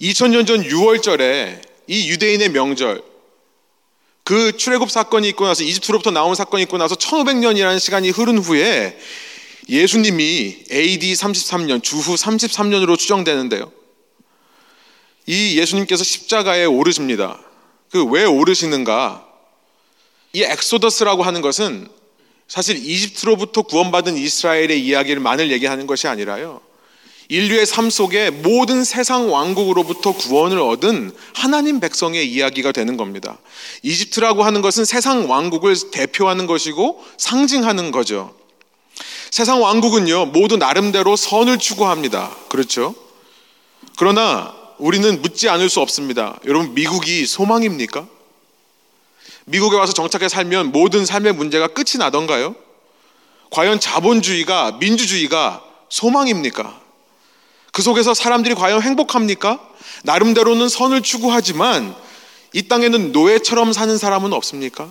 2000년 0.00 0.46
전 0.46 0.62
6월절에 0.62 1.60
이 1.86 2.08
유대인의 2.08 2.50
명절, 2.50 3.02
그 4.24 4.56
출애굽 4.56 4.90
사건이 4.90 5.28
있고 5.30 5.44
나서 5.46 5.64
이집트로부터 5.64 6.10
나온 6.10 6.34
사건이 6.34 6.62
있고 6.64 6.78
나서 6.78 6.94
1500년이라는 6.94 7.78
시간이 7.80 8.10
흐른 8.10 8.38
후에 8.38 8.98
예수님이 9.68 10.64
AD 10.70 11.12
33년, 11.12 11.82
주후 11.82 12.14
33년으로 12.14 12.96
추정되는데요. 12.96 13.72
이 15.26 15.58
예수님께서 15.58 16.04
십자가에 16.04 16.64
오르십니다. 16.64 17.40
그 17.90 18.04
왜 18.04 18.24
오르시는가? 18.24 19.26
이 20.32 20.42
엑소더스라고 20.42 21.22
하는 21.22 21.40
것은 21.40 21.88
사실 22.46 22.76
이집트로부터 22.76 23.62
구원받은 23.62 24.16
이스라엘의 24.16 24.84
이야기를 24.84 25.20
만을 25.20 25.50
얘기하는 25.50 25.86
것이 25.86 26.08
아니라요. 26.08 26.60
인류의 27.30 27.64
삶 27.64 27.90
속에 27.90 28.30
모든 28.30 28.82
세상 28.82 29.32
왕국으로부터 29.32 30.12
구원을 30.12 30.60
얻은 30.60 31.12
하나님 31.32 31.78
백성의 31.78 32.28
이야기가 32.28 32.72
되는 32.72 32.96
겁니다. 32.96 33.38
이집트라고 33.82 34.42
하는 34.42 34.62
것은 34.62 34.84
세상 34.84 35.30
왕국을 35.30 35.76
대표하는 35.92 36.48
것이고 36.48 37.04
상징하는 37.18 37.92
거죠. 37.92 38.34
세상 39.30 39.62
왕국은요, 39.62 40.26
모두 40.26 40.56
나름대로 40.56 41.14
선을 41.14 41.58
추구합니다. 41.58 42.36
그렇죠? 42.48 42.96
그러나 43.96 44.52
우리는 44.78 45.22
묻지 45.22 45.48
않을 45.48 45.68
수 45.68 45.80
없습니다. 45.80 46.36
여러분, 46.46 46.74
미국이 46.74 47.26
소망입니까? 47.26 48.08
미국에 49.44 49.76
와서 49.76 49.92
정착해 49.92 50.28
살면 50.28 50.72
모든 50.72 51.06
삶의 51.06 51.34
문제가 51.34 51.68
끝이 51.68 51.98
나던가요? 51.98 52.56
과연 53.50 53.78
자본주의가, 53.78 54.78
민주주의가 54.80 55.62
소망입니까? 55.90 56.79
그 57.72 57.82
속에서 57.82 58.14
사람들이 58.14 58.54
과연 58.54 58.82
행복합니까? 58.82 59.60
나름대로는 60.04 60.68
선을 60.68 61.02
추구하지만 61.02 61.94
이 62.52 62.62
땅에는 62.62 63.12
노예처럼 63.12 63.72
사는 63.72 63.96
사람은 63.96 64.32
없습니까? 64.32 64.90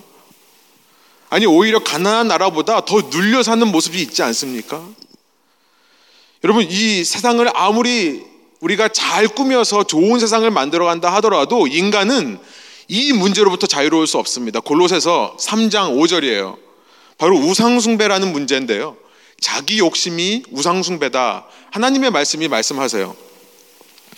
아니, 1.28 1.46
오히려 1.46 1.82
가난한 1.82 2.28
나라보다 2.28 2.84
더 2.84 3.02
눌려 3.02 3.42
사는 3.42 3.66
모습이 3.66 4.00
있지 4.02 4.22
않습니까? 4.22 4.82
여러분, 6.42 6.66
이 6.68 7.04
세상을 7.04 7.46
아무리 7.54 8.24
우리가 8.60 8.88
잘 8.88 9.28
꾸며서 9.28 9.84
좋은 9.84 10.18
세상을 10.18 10.50
만들어 10.50 10.86
간다 10.86 11.12
하더라도 11.14 11.66
인간은 11.66 12.38
이 12.88 13.12
문제로부터 13.12 13.66
자유로울 13.66 14.06
수 14.06 14.18
없습니다. 14.18 14.60
골로새서 14.60 15.36
3장 15.38 15.96
5절이에요. 15.96 16.56
바로 17.18 17.36
우상숭배라는 17.36 18.32
문제인데요. 18.32 18.96
자기 19.40 19.78
욕심이 19.78 20.42
우상숭배다. 20.50 21.46
하나님의 21.72 22.10
말씀이 22.10 22.46
말씀하세요. 22.48 23.16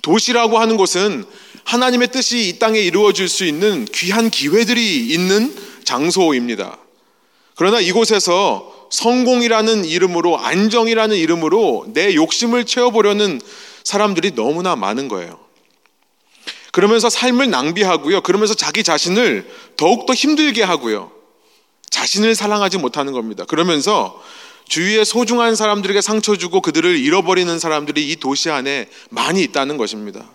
도시라고 0.03 0.59
하는 0.59 0.77
곳은 0.77 1.25
하나님의 1.65 2.09
뜻이 2.09 2.49
이 2.49 2.59
땅에 2.59 2.81
이루어질 2.81 3.29
수 3.29 3.45
있는 3.45 3.87
귀한 3.95 4.31
기회들이 4.31 5.07
있는 5.09 5.55
장소입니다. 5.85 6.79
그러나 7.55 7.81
이곳에서 7.81 8.89
성공이라는 8.91 9.85
이름으로 9.85 10.39
안정이라는 10.39 11.17
이름으로 11.17 11.87
내 11.95 12.15
욕심을 12.15 12.67
채워보려는 12.67 13.41
사람들이 13.85 14.35
너무나 14.35 14.77
많은 14.77 15.09
거예요. 15.09 15.41
그러면서 16.73 17.09
삶을 17.09 17.51
낭비하고요. 17.51 18.23
그러면서 18.23 18.55
자기 18.55 18.83
자신을 18.83 19.49
더욱더 19.77 20.15
힘들게 20.15 20.63
하고요. 20.63 21.13
자신을 21.91 22.35
사랑하지 22.35 22.79
못하는 22.79 23.13
겁니다. 23.13 23.45
그러면서 23.45 24.21
주위의 24.69 25.05
소중한 25.05 25.55
사람들에게 25.55 26.01
상처 26.01 26.37
주고 26.37 26.61
그들을 26.61 26.99
잃어버리는 26.99 27.59
사람들이 27.59 28.09
이 28.09 28.17
도시 28.17 28.51
안에 28.51 28.89
많이 29.11 29.43
있다는 29.43 29.77
것입니다. 29.77 30.31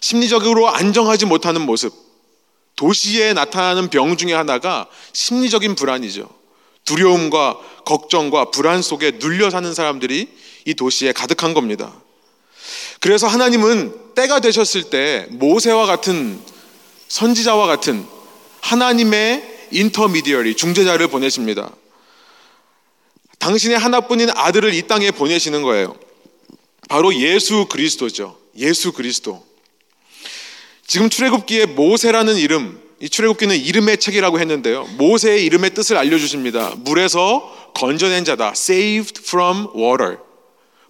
심리적으로 0.00 0.68
안정하지 0.68 1.26
못하는 1.26 1.62
모습. 1.62 1.92
도시에 2.76 3.32
나타나는 3.32 3.88
병 3.88 4.16
중에 4.16 4.32
하나가 4.32 4.86
심리적인 5.12 5.74
불안이죠. 5.74 6.28
두려움과 6.84 7.58
걱정과 7.84 8.50
불안 8.50 8.82
속에 8.82 9.12
눌려 9.18 9.50
사는 9.50 9.74
사람들이 9.74 10.28
이 10.64 10.74
도시에 10.74 11.12
가득한 11.12 11.54
겁니다. 11.54 11.92
그래서 13.00 13.26
하나님은 13.26 14.14
때가 14.14 14.40
되셨을 14.40 14.84
때 14.84 15.26
모세와 15.30 15.86
같은 15.86 16.40
선지자와 17.08 17.66
같은 17.66 18.06
하나님의 18.60 19.68
인터미디어리 19.70 20.54
중재자를 20.56 21.08
보내십니다. 21.08 21.70
당신의 23.38 23.78
하나뿐인 23.78 24.30
아들을 24.30 24.74
이 24.74 24.86
땅에 24.86 25.10
보내시는 25.10 25.62
거예요. 25.62 25.96
바로 26.88 27.14
예수 27.14 27.66
그리스도죠. 27.66 28.36
예수 28.56 28.92
그리스도. 28.92 29.44
지금 30.86 31.10
출애굽기에 31.10 31.66
모세라는 31.66 32.36
이름, 32.36 32.80
이 33.00 33.08
출애굽기는 33.08 33.56
이름의 33.56 33.98
책이라고 33.98 34.40
했는데요. 34.40 34.88
모세의 34.96 35.44
이름의 35.44 35.74
뜻을 35.74 35.96
알려주십니다. 35.96 36.74
물에서 36.78 37.72
건져낸 37.74 38.24
자다. 38.24 38.52
saved 38.56 39.20
from 39.22 39.68
water. 39.76 40.18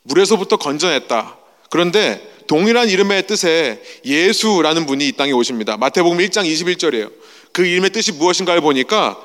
물에서부터 0.05 0.57
건져냈다. 0.57 1.37
그런데 1.71 2.37
동일한 2.47 2.89
이름의 2.89 3.27
뜻에 3.27 3.83
예수라는 4.07 4.87
분이 4.87 5.07
이 5.07 5.13
땅에 5.13 5.33
오십니다. 5.33 5.77
마태복음 5.77 6.19
1장 6.19 6.51
21절이에요. 6.51 7.13
그 7.53 7.67
이름의 7.67 7.91
뜻이 7.91 8.13
무엇인가를 8.13 8.63
보니까 8.63 9.21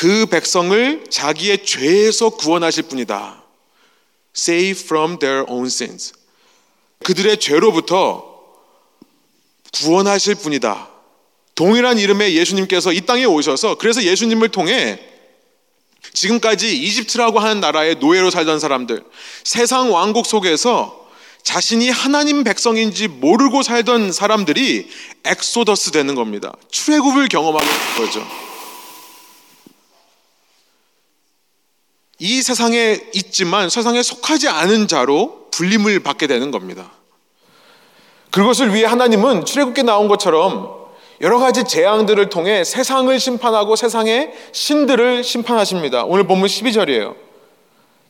그 0.00 0.24
백성을 0.24 1.04
자기의 1.10 1.62
죄에서 1.62 2.30
구원하실 2.30 2.84
분이다. 2.84 3.42
Save 4.34 4.82
from 4.82 5.18
their 5.18 5.44
own 5.46 5.66
sins. 5.66 6.14
그들의 7.04 7.38
죄로부터 7.38 8.24
구원하실 9.74 10.36
분이다. 10.36 10.88
동일한 11.54 11.98
이름의 11.98 12.34
예수님께서 12.34 12.94
이 12.94 13.02
땅에 13.02 13.26
오셔서 13.26 13.74
그래서 13.74 14.02
예수님을 14.02 14.48
통해 14.48 14.98
지금까지 16.14 16.78
이집트라고 16.78 17.38
하는 17.38 17.60
나라의 17.60 17.96
노예로 17.96 18.30
살던 18.30 18.58
사람들, 18.58 19.04
세상 19.44 19.92
왕국 19.92 20.24
속에서 20.24 21.10
자신이 21.42 21.90
하나님 21.90 22.42
백성인지 22.42 23.08
모르고 23.08 23.62
살던 23.62 24.12
사람들이 24.12 24.88
엑소더스 25.26 25.90
되는 25.90 26.14
겁니다. 26.14 26.54
출애굽을 26.70 27.28
경험하게 27.28 27.66
된 27.66 28.06
거죠. 28.06 28.49
이 32.20 32.42
세상에 32.42 33.00
있지만 33.14 33.70
세상에 33.70 34.02
속하지 34.02 34.48
않은 34.48 34.88
자로 34.88 35.46
불림을 35.50 36.00
받게 36.00 36.26
되는 36.26 36.50
겁니다. 36.50 36.92
그것을 38.30 38.74
위해 38.74 38.84
하나님은 38.84 39.46
출애굽기 39.46 39.82
나온 39.82 40.06
것처럼 40.06 40.78
여러 41.22 41.38
가지 41.38 41.64
재앙들을 41.64 42.28
통해 42.28 42.62
세상을 42.62 43.18
심판하고 43.18 43.74
세상의 43.74 44.32
신들을 44.52 45.24
심판하십니다. 45.24 46.04
오늘 46.04 46.24
본문 46.24 46.46
12절이에요. 46.46 47.14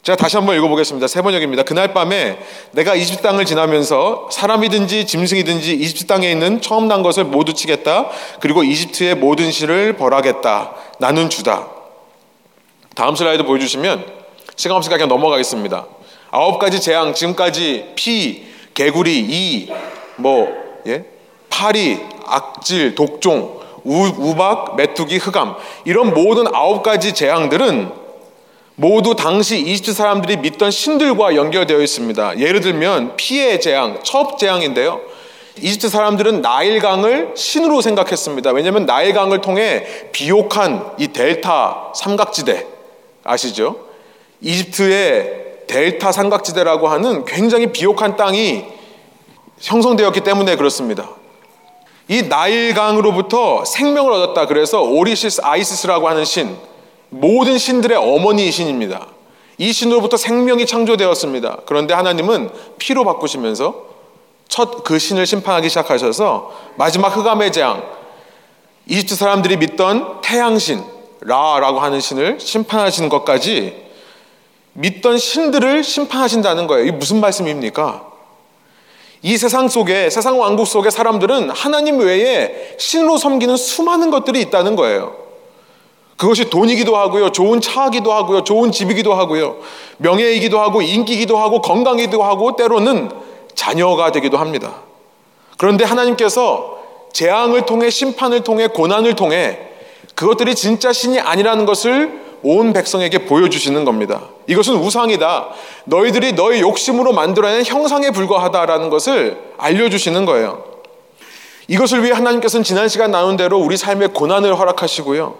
제가 0.02 0.17
다시 0.17 0.37
한번 0.37 0.57
읽어보겠습니다. 0.57 1.07
세 1.07 1.23
번역입니다. 1.23 1.62
그날 1.62 1.93
밤에 1.93 2.38
내가 2.73 2.95
이집트 2.97 3.23
땅을 3.23 3.45
지나면서 3.45 4.29
사람이든지 4.33 5.07
짐승이든지 5.07 5.75
이집트 5.75 6.07
땅에 6.07 6.31
있는 6.31 6.61
처음 6.61 6.88
난 6.88 7.02
것을 7.02 7.25
모두 7.25 7.55
치겠다. 7.55 8.09
그리고 8.40 8.64
이집트의 8.64 9.17
모든 9.17 9.52
신을 9.52 9.96
벌하겠다. 9.96 10.75
나는 10.99 11.31
주다. 11.31 11.80
다음 12.94 13.14
슬라이드 13.14 13.44
보여주시면 13.44 14.05
시간 14.57 14.76
없으니까 14.76 14.96
그냥 14.96 15.09
넘어가겠습니다. 15.09 15.87
아홉 16.31 16.59
가지 16.59 16.81
재앙, 16.81 17.14
지금까지 17.14 17.92
피, 17.96 18.44
개구리, 18.74 19.18
이, 19.20 19.72
뭐, 20.16 20.48
예? 20.87 21.05
파리, 21.48 21.98
악질, 22.26 22.94
독종, 22.94 23.59
우, 23.85 24.07
우박, 24.07 24.76
메뚜기, 24.76 25.18
흑암 25.18 25.57
이런 25.85 26.14
모든 26.14 26.46
아홉 26.55 26.83
가지 26.83 27.14
재앙들은 27.14 27.90
모두 28.76 29.14
당시 29.14 29.61
이집트 29.61 29.92
사람들이 29.92 30.38
믿던 30.38 30.70
신들과 30.70 31.35
연결되어 31.35 31.81
있습니다. 31.81 32.38
예를 32.38 32.61
들면 32.61 33.16
피의 33.16 33.61
재앙, 33.61 34.00
첩 34.03 34.38
재앙인데요. 34.38 35.00
이집트 35.59 35.88
사람들은 35.88 36.40
나일강을 36.40 37.33
신으로 37.35 37.83
생각했습니다. 37.83 38.53
왜냐하면 38.53 38.87
나일강을 38.87 39.40
통해 39.42 39.85
비옥한 40.12 40.92
이 40.98 41.09
델타 41.09 41.92
삼각지대 41.94 42.80
아시죠? 43.24 43.76
이집트의 44.40 45.66
델타 45.66 46.12
삼각지대라고 46.12 46.88
하는 46.88 47.24
굉장히 47.24 47.72
비옥한 47.72 48.16
땅이 48.16 48.64
형성되었기 49.61 50.20
때문에 50.20 50.56
그렇습니다. 50.56 51.11
이 52.09 52.22
나일강으로부터 52.22 53.64
생명을 53.64 54.12
얻었다. 54.12 54.46
그래서 54.46 54.83
오시리스 54.83 55.42
아이시스라고 55.44 56.09
하는 56.09 56.24
신, 56.24 56.56
모든 57.09 57.56
신들의 57.59 57.96
어머니 57.96 58.50
신입니다. 58.50 59.06
이 59.59 59.72
신으로부터 59.72 60.16
생명이 60.16 60.66
창조되었습니다. 60.66 61.59
그런데 61.66 61.94
하나님은 61.94 62.50
피로 62.78 63.04
바꾸시면서 63.04 63.90
첫 64.48 64.83
그 64.83 64.98
신을 64.98 65.26
심판하기 65.26 65.68
시작하셔서 65.68 66.50
마지막 66.76 67.16
흑암의 67.16 67.52
재앙, 67.52 67.83
이집트 68.87 69.14
사람들이 69.14 69.56
믿던 69.59 70.20
태양신, 70.22 70.83
라라고 71.20 71.80
하는 71.80 72.00
신을 72.00 72.40
심판하시는 72.40 73.09
것까지 73.09 73.90
믿던 74.72 75.18
신들을 75.18 75.85
심판하신다는 75.85 76.66
거예요. 76.66 76.87
이게 76.87 76.92
무슨 76.92 77.20
말씀입니까? 77.20 78.09
이 79.22 79.37
세상 79.37 79.68
속에, 79.68 80.09
세상 80.09 80.40
왕국 80.40 80.66
속에 80.66 80.88
사람들은 80.88 81.50
하나님 81.50 81.98
외에 81.98 82.74
신으로 82.78 83.18
섬기는 83.18 83.56
수많은 83.56 84.11
것들이 84.11 84.40
있다는 84.40 84.76
거예요. 84.76 85.14
그것이 86.16 86.48
돈이기도 86.48 86.96
하고요, 86.96 87.33
좋은 87.33 87.61
차이기도 87.61 88.12
하고요, 88.12 88.44
좋은 88.44 88.72
집이기도 88.72 89.14
하고요, 89.14 89.56
명예이기도 89.98 90.61
하고, 90.61 90.83
인기기도 90.83 91.38
하고, 91.38 91.61
건강이기도 91.61 92.22
하고, 92.22 92.56
때로는 92.56 93.11
자녀가 93.54 94.12
되기도 94.12 94.37
합니다. 94.37 94.83
그런데 95.56 95.85
하나님께서 95.85 96.78
재앙을 97.12 97.66
통해, 97.66 97.90
심판을 97.90 98.42
통해, 98.42 98.68
고난을 98.68 99.16
통해 99.16 99.69
그것들이 100.20 100.54
진짜 100.54 100.92
신이 100.92 101.18
아니라는 101.18 101.64
것을 101.64 102.20
온 102.42 102.74
백성에게 102.74 103.24
보여주시는 103.24 103.87
겁니다. 103.87 104.20
이것은 104.48 104.74
우상이다. 104.74 105.48
너희들이 105.87 106.35
너희 106.35 106.61
욕심으로 106.61 107.14
만들어낸 107.14 107.64
형상에 107.64 108.11
불과하다라는 108.11 108.90
것을 108.90 109.38
알려주시는 109.56 110.26
거예요. 110.26 110.62
이것을 111.68 112.02
위해 112.02 112.12
하나님께서는 112.12 112.64
지난 112.64 112.90
시간 112.90 113.11
나눈 113.11 113.38
대로 113.38 113.59
우리 113.61 113.78
삶에 113.78 114.09
고난을 114.09 114.59
허락하시고요. 114.59 115.37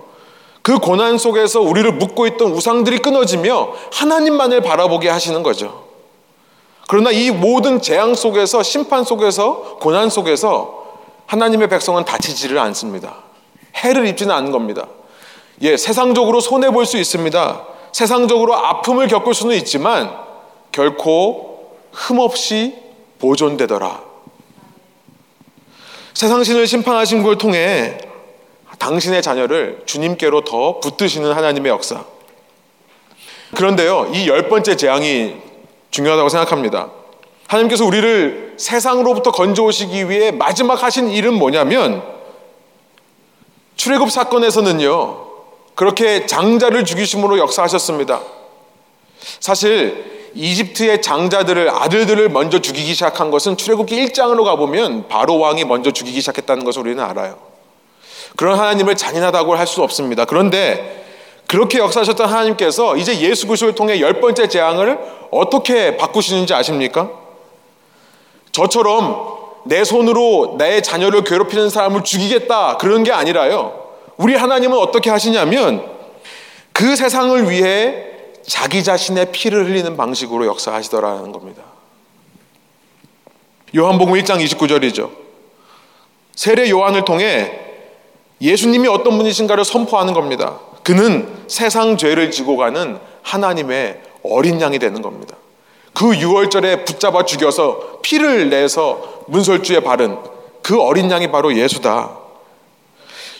그 0.62 0.78
고난 0.78 1.18
속에서 1.18 1.60
우리를 1.60 1.92
묶고 1.92 2.26
있던 2.28 2.50
우상들이 2.52 3.00
끊어지며 3.00 3.74
하나님만을 3.92 4.62
바라보게 4.62 5.10
하시는 5.10 5.42
거죠. 5.42 5.84
그러나 6.88 7.10
이 7.10 7.30
모든 7.30 7.82
재앙 7.82 8.14
속에서 8.14 8.62
심판 8.62 9.04
속에서 9.04 9.76
고난 9.78 10.08
속에서 10.08 10.84
하나님의 11.26 11.68
백성은 11.68 12.06
다치지를 12.06 12.58
않습니다. 12.58 13.29
해를 13.76 14.06
입지는 14.06 14.35
않는 14.35 14.50
겁니다. 14.52 14.87
예, 15.62 15.76
세상적으로 15.76 16.40
손해 16.40 16.70
볼 16.70 16.85
수 16.87 16.96
있습니다. 16.98 17.66
세상적으로 17.92 18.54
아픔을 18.56 19.09
겪을 19.09 19.35
수는 19.35 19.56
있지만 19.56 20.11
결코 20.72 21.76
흠없이 21.92 22.74
보존되더라. 23.18 24.00
세상신을 26.14 26.66
심판하신 26.66 27.22
걸 27.22 27.37
통해 27.38 27.98
당신의 28.78 29.22
자녀를 29.22 29.83
주님께로 29.87 30.42
더 30.44 30.80
붙드시는 30.80 31.33
하나님의 31.33 31.70
역사. 31.70 32.04
그런데요, 33.54 34.11
이 34.14 34.26
열 34.28 34.48
번째 34.48 34.76
재앙이 34.76 35.35
중요하다고 35.90 36.28
생각합니다. 36.28 36.90
하나님께서 37.48 37.85
우리를 37.85 38.54
세상으로부터 38.56 39.33
건져오시기 39.33 40.09
위해 40.09 40.30
마지막 40.30 40.83
하신 40.83 41.11
일은 41.11 41.35
뭐냐면 41.35 42.02
출애굽 43.80 44.10
사건에서는요. 44.10 45.26
그렇게 45.74 46.26
장자를 46.26 46.84
죽이심으로 46.84 47.38
역사하셨습니다. 47.38 48.20
사실 49.40 50.30
이집트의 50.34 51.00
장자들을 51.00 51.70
아들들을 51.70 52.28
먼저 52.28 52.58
죽이기 52.58 52.92
시작한 52.92 53.30
것은 53.30 53.56
출애굽기 53.56 53.96
1장으로 54.04 54.44
가 54.44 54.56
보면 54.56 55.08
바로 55.08 55.38
왕이 55.38 55.64
먼저 55.64 55.92
죽이기 55.92 56.20
시작했다는 56.20 56.62
것을 56.62 56.82
우리는 56.82 57.02
알아요. 57.02 57.38
그런 58.36 58.58
하나님을 58.58 58.96
잔인하다고 58.96 59.54
할 59.54 59.66
수 59.66 59.82
없습니다. 59.82 60.26
그런데 60.26 61.06
그렇게 61.46 61.78
역사하셨던 61.78 62.28
하나님께서 62.28 62.98
이제 62.98 63.18
예수 63.20 63.46
그리스도를 63.46 63.74
통해 63.74 63.98
열 64.00 64.20
번째 64.20 64.46
재앙을 64.46 64.98
어떻게 65.30 65.96
바꾸시는지 65.96 66.52
아십니까? 66.52 67.10
저처럼 68.52 69.39
내 69.64 69.84
손으로 69.84 70.56
내 70.58 70.80
자녀를 70.80 71.24
괴롭히는 71.24 71.70
사람을 71.70 72.04
죽이겠다 72.04 72.76
그런 72.78 73.04
게 73.04 73.12
아니라요. 73.12 73.88
우리 74.16 74.34
하나님은 74.34 74.76
어떻게 74.76 75.10
하시냐면 75.10 75.84
그 76.72 76.96
세상을 76.96 77.50
위해 77.50 78.06
자기 78.46 78.82
자신의 78.82 79.32
피를 79.32 79.66
흘리는 79.66 79.96
방식으로 79.96 80.46
역사하시더라는 80.46 81.32
겁니다. 81.32 81.62
요한복음 83.76 84.14
1장 84.14 84.44
29절이죠. 84.44 85.10
세례 86.34 86.70
요한을 86.70 87.04
통해 87.04 87.60
예수님이 88.40 88.88
어떤 88.88 89.18
분이신가를 89.18 89.64
선포하는 89.64 90.14
겁니다. 90.14 90.58
그는 90.82 91.28
세상 91.46 91.96
죄를 91.96 92.30
지고 92.30 92.56
가는 92.56 92.98
하나님의 93.22 94.00
어린 94.22 94.60
양이 94.60 94.78
되는 94.78 95.02
겁니다. 95.02 95.36
그 95.92 96.16
유월절에 96.16 96.84
붙잡아 96.84 97.24
죽여서 97.24 98.00
피를 98.02 98.48
내서 98.48 99.19
문설주에 99.30 99.80
바른 99.80 100.18
그 100.62 100.80
어린 100.80 101.10
양이 101.10 101.30
바로 101.30 101.56
예수다. 101.56 102.10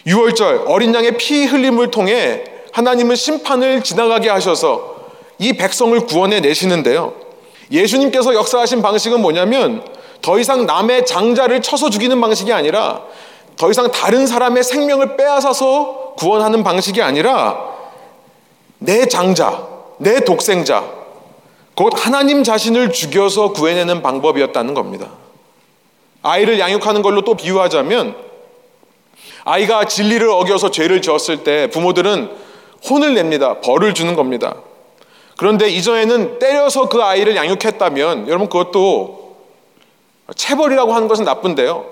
유월절 0.07 0.65
어린 0.67 0.95
양의 0.95 1.19
피 1.19 1.45
흘림을 1.45 1.91
통해 1.91 2.45
하나님은 2.73 3.17
심판을 3.17 3.83
지나가게 3.83 4.31
하셔서 4.31 4.97
이 5.39 5.53
백성을 5.53 5.99
구원해 6.07 6.41
내시는데요. 6.41 7.15
예수님께서 7.71 8.35
역사하신 8.35 8.83
방식은 8.83 9.21
뭐냐면 9.21 9.85
더 10.23 10.39
이상 10.39 10.67
남의 10.67 11.07
장자를 11.07 11.63
쳐서 11.63 11.91
죽이는 11.91 12.21
방식이 12.21 12.53
아니라 12.53 13.03
더 13.57 13.71
이상 13.71 13.91
다른 13.91 14.27
사람의 14.27 14.63
생명을 14.65 15.17
빼앗아서 15.17 16.15
구원하는 16.17 16.65
방식이 16.65 17.03
아니라 17.03 17.71
내 18.79 19.07
장자, 19.07 19.67
내 19.99 20.21
독생자, 20.21 20.85
곧 21.75 21.93
하나님 21.95 22.43
자신을 22.43 22.93
죽여서 22.93 23.53
구해내는 23.53 24.03
방법이었다는 24.03 24.75
겁니다. 24.75 25.20
아이를 26.23 26.59
양육하는 26.59 27.03
걸로 27.03 27.23
또 27.23 27.35
비유하자면 27.35 28.17
아이가 29.45 29.85
진리를 29.85 30.29
어겨서 30.29 30.71
죄를 30.71 31.01
지었을 31.03 31.45
때 31.45 31.69
부모들은 31.71 32.31
혼을 32.89 33.15
냅니다. 33.15 33.61
벌을 33.61 33.95
주는 33.95 34.15
겁니다. 34.15 34.57
그런데 35.37 35.69
이전에는 35.71 36.39
때려서 36.39 36.89
그 36.89 37.03
아이를 37.03 37.37
양육했다면 37.37 38.29
여러분 38.29 38.49
그것도 38.49 39.37
체벌이라고 40.35 40.93
하는 40.93 41.09
것은 41.09 41.25
나쁜데요. 41.25 41.87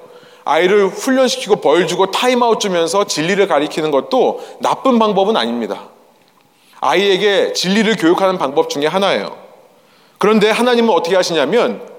아이를 0.45 0.89
훈련시키고 0.89 1.57
벌 1.57 1.87
주고 1.87 2.11
타임아웃 2.11 2.61
주면서 2.61 3.05
진리를 3.05 3.47
가르치는 3.47 3.91
것도 3.91 4.43
나쁜 4.61 4.99
방법은 4.99 5.37
아닙니다. 5.37 5.89
아이에게 6.81 7.53
진리를 7.53 7.97
교육하는 7.97 8.39
방법 8.39 8.71
중에 8.71 8.87
하나예요. 8.87 9.37
그런데 10.19 10.51
하나님은 10.51 10.91
어떻게 10.91 11.17
하시냐면 11.17 11.98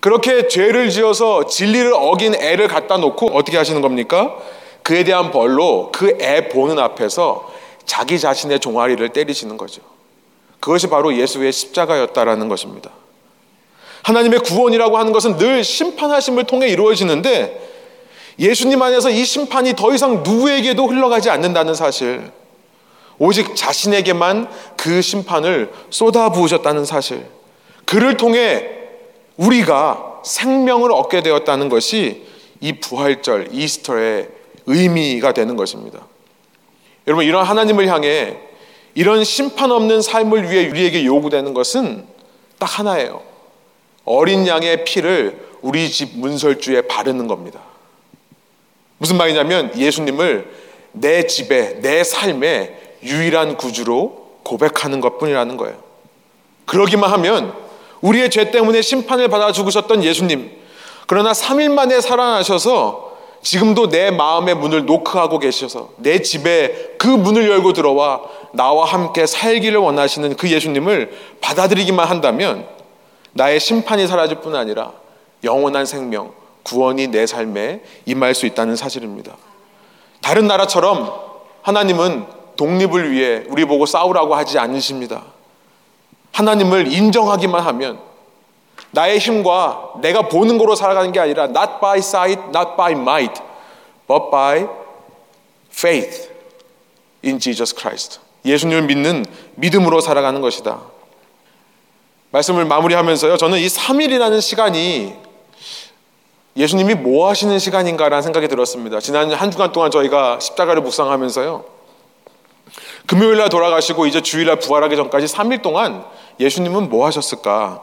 그렇게 0.00 0.48
죄를 0.48 0.90
지어서 0.90 1.46
진리를 1.46 1.92
어긴 1.94 2.34
애를 2.34 2.68
갖다 2.68 2.96
놓고 2.98 3.28
어떻게 3.36 3.56
하시는 3.56 3.80
겁니까? 3.80 4.36
그에 4.82 5.04
대한 5.04 5.30
벌로 5.30 5.90
그 5.92 6.16
애 6.20 6.48
보는 6.48 6.78
앞에서 6.78 7.52
자기 7.84 8.18
자신의 8.18 8.60
종아리를 8.60 9.06
때리시는 9.10 9.56
거죠. 9.56 9.82
그것이 10.60 10.88
바로 10.88 11.16
예수의 11.16 11.52
십자가였다라는 11.52 12.48
것입니다. 12.48 12.90
하나님의 14.02 14.40
구원이라고 14.40 14.96
하는 14.98 15.12
것은 15.12 15.36
늘 15.36 15.64
심판하심을 15.64 16.44
통해 16.44 16.68
이루어지는데 16.68 17.66
예수님 18.38 18.80
안에서 18.80 19.10
이 19.10 19.24
심판이 19.24 19.74
더 19.74 19.92
이상 19.92 20.22
누구에게도 20.22 20.86
흘러가지 20.86 21.28
않는다는 21.28 21.74
사실. 21.74 22.30
오직 23.18 23.56
자신에게만 23.56 24.48
그 24.76 25.02
심판을 25.02 25.72
쏟아부으셨다는 25.90 26.84
사실. 26.84 27.26
그를 27.84 28.16
통해 28.16 28.77
우리가 29.38 30.20
생명을 30.24 30.92
얻게 30.92 31.22
되었다는 31.22 31.68
것이 31.68 32.26
이 32.60 32.74
부활절 32.74 33.48
이스터의 33.52 34.28
의미가 34.66 35.32
되는 35.32 35.56
것입니다. 35.56 36.06
여러분 37.06 37.24
이런 37.24 37.44
하나님을 37.44 37.88
향해 37.88 38.36
이런 38.94 39.24
심판 39.24 39.70
없는 39.70 40.02
삶을 40.02 40.50
위해 40.50 40.68
우리에게 40.68 41.04
요구되는 41.04 41.54
것은 41.54 42.04
딱 42.58 42.66
하나예요. 42.78 43.22
어린 44.04 44.46
양의 44.46 44.84
피를 44.84 45.48
우리 45.62 45.88
집 45.90 46.18
문설주에 46.18 46.82
바르는 46.82 47.28
겁니다. 47.28 47.60
무슨 48.98 49.16
말이냐면 49.16 49.76
예수님을 49.78 50.50
내 50.92 51.26
집에, 51.26 51.80
내 51.80 52.02
삶에 52.02 52.96
유일한 53.02 53.56
구주로 53.56 54.40
고백하는 54.42 55.00
것 55.00 55.18
뿐이라는 55.18 55.56
거예요. 55.56 55.76
그러기만 56.66 57.10
하면 57.12 57.67
우리의 58.00 58.30
죄 58.30 58.50
때문에 58.50 58.82
심판을 58.82 59.28
받아 59.28 59.52
죽으셨던 59.52 60.04
예수님, 60.04 60.50
그러나 61.06 61.32
3일 61.32 61.70
만에 61.70 62.00
살아나셔서 62.00 63.08
지금도 63.42 63.88
내 63.88 64.10
마음의 64.10 64.56
문을 64.56 64.84
노크하고 64.84 65.38
계셔서 65.38 65.90
내 65.96 66.20
집에 66.20 66.96
그 66.98 67.06
문을 67.06 67.48
열고 67.48 67.72
들어와 67.72 68.20
나와 68.52 68.84
함께 68.84 69.26
살기를 69.26 69.78
원하시는 69.78 70.36
그 70.36 70.50
예수님을 70.50 71.12
받아들이기만 71.40 72.06
한다면 72.06 72.66
나의 73.32 73.60
심판이 73.60 74.06
사라질 74.06 74.40
뿐 74.40 74.56
아니라 74.56 74.92
영원한 75.44 75.86
생명, 75.86 76.32
구원이 76.64 77.08
내 77.08 77.26
삶에 77.26 77.82
임할 78.06 78.34
수 78.34 78.46
있다는 78.46 78.76
사실입니다. 78.76 79.36
다른 80.20 80.46
나라처럼 80.46 81.14
하나님은 81.62 82.26
독립을 82.56 83.12
위해 83.12 83.44
우리 83.48 83.64
보고 83.64 83.86
싸우라고 83.86 84.34
하지 84.34 84.58
않으십니다. 84.58 85.22
하나님을 86.38 86.92
인정하기만 86.92 87.60
하면 87.66 87.98
나의 88.92 89.18
힘과 89.18 89.94
내가 90.00 90.22
보는 90.28 90.56
거로 90.56 90.76
살아가는 90.76 91.10
게 91.10 91.18
아니라 91.18 91.44
not 91.44 91.80
by 91.80 91.98
sight, 91.98 92.40
not 92.54 92.76
by 92.76 92.92
might, 92.92 93.42
but 94.06 94.30
by 94.30 94.68
faith 95.72 96.30
in 97.24 97.40
Jesus 97.40 97.74
Christ. 97.76 98.20
예수님을 98.44 98.82
믿는 98.82 99.26
믿음으로 99.56 100.00
살아가는 100.00 100.40
것이다. 100.40 100.80
말씀을 102.30 102.66
마무리하면서요. 102.66 103.36
저는 103.36 103.58
이 103.58 103.66
3일이라는 103.66 104.40
시간이 104.40 105.14
예수님이 106.56 106.94
뭐 106.94 107.28
하시는 107.28 107.58
시간인가라는 107.58 108.22
생각이 108.22 108.46
들었습니다. 108.46 109.00
지난 109.00 109.32
한 109.32 109.50
주간 109.50 109.72
동안 109.72 109.90
저희가 109.90 110.38
십자가를 110.38 110.82
묵상하면서요. 110.82 111.77
금요일 113.08 113.38
날 113.38 113.48
돌아가시고 113.48 114.04
이제 114.04 114.20
주일 114.20 114.48
날 114.48 114.58
부활하기 114.58 114.94
전까지 114.94 115.26
3일 115.34 115.62
동안 115.62 116.04
예수님은 116.38 116.90
뭐 116.90 117.06
하셨을까? 117.06 117.82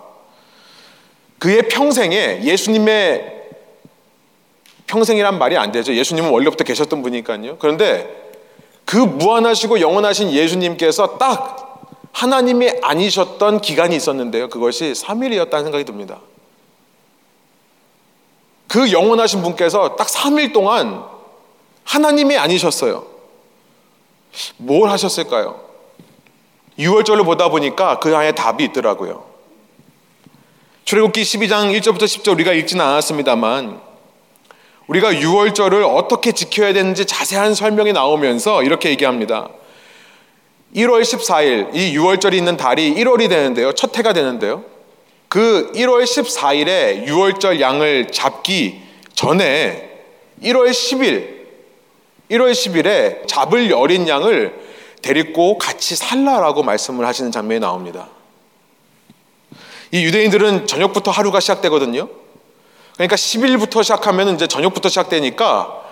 그의 1.40 1.68
평생에 1.68 2.42
예수님의 2.44 3.34
평생이란 4.86 5.40
말이 5.40 5.58
안 5.58 5.72
되죠. 5.72 5.96
예수님은 5.96 6.30
원래부터 6.30 6.64
계셨던 6.64 7.02
분이니까요. 7.02 7.58
그런데 7.58 8.34
그 8.86 8.98
무한하시고 8.98 9.82
영원하신 9.82 10.32
예수님께서 10.32 11.18
딱 11.18 11.90
하나님이 12.12 12.70
아니셨던 12.84 13.62
기간이 13.62 13.96
있었는데요. 13.96 14.50
그것이 14.50 14.94
3일이었다는 14.94 15.64
생각이 15.64 15.86
듭니다. 15.86 16.20
그 18.68 18.92
영원하신 18.92 19.42
분께서 19.42 19.96
딱 19.96 20.06
3일 20.06 20.54
동안 20.54 21.04
하나님이 21.84 22.38
아니셨어요. 22.38 23.15
뭘 24.58 24.90
하셨을까요? 24.90 25.60
6월절을 26.80 27.26
보다 27.26 27.50
보니까 27.50 28.00
그 28.00 28.16
안에 28.16 28.34
답이 28.34 28.64
있더라고요. 28.66 29.24
출애굽기 30.84 31.24
12장 31.24 31.78
1절부터 31.80 32.04
10절 32.04 32.34
우리가 32.34 32.54
읽지는 32.54 32.84
않았습니다만 32.86 33.80
우리가 34.88 35.14
6월절을 35.14 35.96
어떻게 35.96 36.32
지켜야 36.32 36.74
되는지 36.74 37.06
자세한 37.06 37.56
설명이 37.56 37.94
나오면서 37.94 38.62
이렇게 38.62 38.90
얘기합니다. 38.90 39.50
1월 40.76 41.02
14일 41.02 41.74
이 41.74 41.98
6월절이 41.98 42.34
있는 42.36 42.58
달이 42.58 42.94
1월이 42.94 43.30
되는데요. 43.30 43.72
첫 43.74 43.98
해가 43.98 44.14
되는데요. 44.14 44.64
그 45.28 45.72
1월 45.74 46.04
14일에 46.04 47.08
6월절 47.08 47.60
양을 47.60 48.12
잡기 48.12 48.82
전에 49.14 49.90
1월 50.44 50.70
10일 50.70 51.35
1월 52.32 52.52
10일에 52.52 53.28
잡을 53.28 53.72
어린 53.74 54.08
양을 54.08 54.66
데리고 55.02 55.58
같이 55.58 55.96
살라라고 55.96 56.64
말씀을 56.64 57.06
하시는 57.06 57.32
장면이 57.32 57.60
나옵니다. 57.60 58.08
이 59.92 60.04
유대인들은 60.04 60.68
저녁부터 60.68 61.12
하루가 61.12 61.40
시작되거든요. 61.40 62.10
그러니까 62.96 63.16
10일부터 63.16 63.84
시작하면 63.84 64.34
이제 64.34 64.48
저녁부터 64.48 64.90
시작되니까 64.90 65.84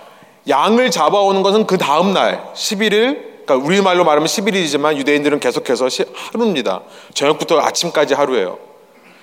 양을 0.50 0.92
잡아오는 0.92 1.44
것은 1.44 1.68
그 1.68 1.78
다음 1.78 2.14
날 2.14 2.52
11일, 2.54 3.34
그러니까 3.46 3.56
우리말로 3.56 4.04
말하면 4.04 4.28
11일이지만 4.28 4.98
유대인들은 4.98 5.40
계속해서 5.40 5.88
하루입니다. 6.32 6.82
저녁부터 7.14 7.60
아침까지 7.60 8.14
하루예요. 8.14 8.58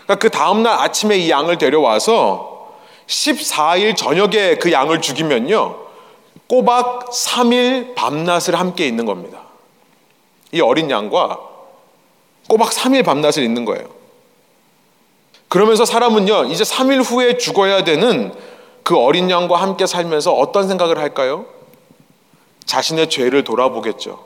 그러니까 0.05 0.15
그 0.17 0.31
다음 0.31 0.63
날 0.63 0.79
아침에 0.79 1.17
이 1.17 1.31
양을 1.31 1.59
데려와서 1.59 2.75
14일 3.07 3.97
저녁에 3.97 4.57
그 4.57 4.71
양을 4.73 5.01
죽이면요. 5.01 5.90
꼬박 6.51 7.11
3일 7.11 7.95
밤낮을 7.95 8.59
함께 8.59 8.85
있는 8.85 9.07
겁니다. 9.07 9.43
이 10.51 10.61
어린 10.61 10.91
양과 10.91 11.39
꼬박 12.49 12.73
3일 12.73 13.05
밤낮을 13.05 13.45
잇는 13.45 13.65
거예요. 13.65 13.87
그러면서 15.49 15.85
사람은요, 15.85 16.47
이제 16.47 16.65
3일 16.65 17.05
후에 17.05 17.39
죽어야 17.39 17.85
되는 17.85 18.35
그 18.83 18.99
어린 18.99 19.31
양과 19.31 19.63
함께 19.63 19.87
살면서 19.87 20.33
어떤 20.33 20.67
생각을 20.67 20.99
할까요? 20.99 21.47
자신의 22.65 23.11
죄를 23.11 23.45
돌아보겠죠. 23.45 24.19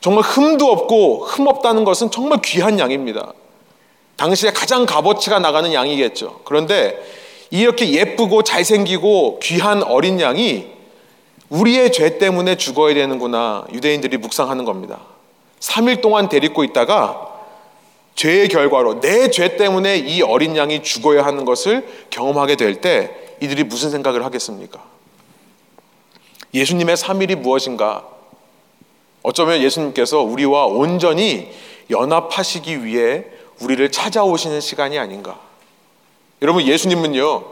정말 0.00 0.24
흠도 0.24 0.64
없고 0.72 1.26
흠 1.26 1.46
없다는 1.46 1.84
것은 1.84 2.10
정말 2.10 2.40
귀한 2.42 2.78
양입니다. 2.78 3.34
당시에 4.16 4.52
가장 4.52 4.86
값어치가 4.86 5.40
나가는 5.40 5.74
양이겠죠. 5.74 6.40
그런데 6.44 6.98
이렇게 7.50 7.92
예쁘고 7.92 8.44
잘생기고 8.44 9.40
귀한 9.42 9.82
어린 9.82 10.22
양이 10.22 10.77
우리의 11.50 11.92
죄 11.92 12.18
때문에 12.18 12.56
죽어야 12.56 12.94
되는구나 12.94 13.66
유대인들이 13.72 14.18
묵상하는 14.18 14.64
겁니다. 14.64 15.00
3일 15.60 16.00
동안 16.00 16.28
데리고 16.28 16.62
있다가 16.64 17.26
죄의 18.14 18.48
결과로 18.48 19.00
내 19.00 19.30
죄 19.30 19.56
때문에 19.56 19.96
이 19.96 20.22
어린 20.22 20.56
양이 20.56 20.82
죽어야 20.82 21.24
하는 21.24 21.44
것을 21.44 21.86
경험하게 22.10 22.56
될 22.56 22.80
때 22.80 23.10
이들이 23.40 23.64
무슨 23.64 23.90
생각을 23.90 24.24
하겠습니까? 24.24 24.82
예수님의 26.54 26.96
3일이 26.96 27.36
무엇인가? 27.36 28.04
어쩌면 29.22 29.60
예수님께서 29.62 30.20
우리와 30.22 30.66
온전히 30.66 31.50
연합하시기 31.90 32.84
위해 32.84 33.24
우리를 33.60 33.90
찾아오시는 33.92 34.60
시간이 34.60 34.98
아닌가? 34.98 35.38
여러분, 36.42 36.66
예수님은요, 36.66 37.44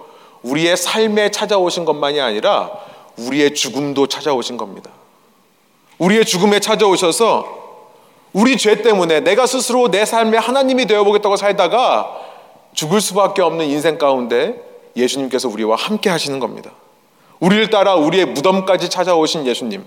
우리의 0.43 0.77
삶에 0.77 1.31
찾아오신 1.31 1.85
것만이 1.85 2.21
아니라 2.21 2.71
우리의 3.19 3.55
죽음도 3.55 4.07
찾아오신 4.07 4.57
겁니다. 4.57 4.91
우리의 5.99 6.25
죽음에 6.25 6.61
찾아오셔서 6.61 7.67
우리 8.33 8.57
죄 8.59 8.83
때문에 8.83 9.21
내가 9.21 9.47
스스로 9.47 9.91
내 9.91 10.05
삶에 10.05 10.37
하나님이 10.37 10.87
되어보겠다고 10.87 11.37
살다가 11.37 12.15
죽을 12.75 13.01
수밖에 13.01 13.41
없는 13.41 13.67
인생 13.67 13.97
가운데 13.97 14.63
예수님께서 14.95 15.49
우리와 15.49 15.77
함께 15.77 16.11
하시는 16.11 16.39
겁니다. 16.39 16.73
우리를 17.41 17.71
따라 17.71 17.95
우리의 17.95 18.27
무덤까지 18.27 18.91
찾아오신 18.91 19.47
예수님. 19.47 19.85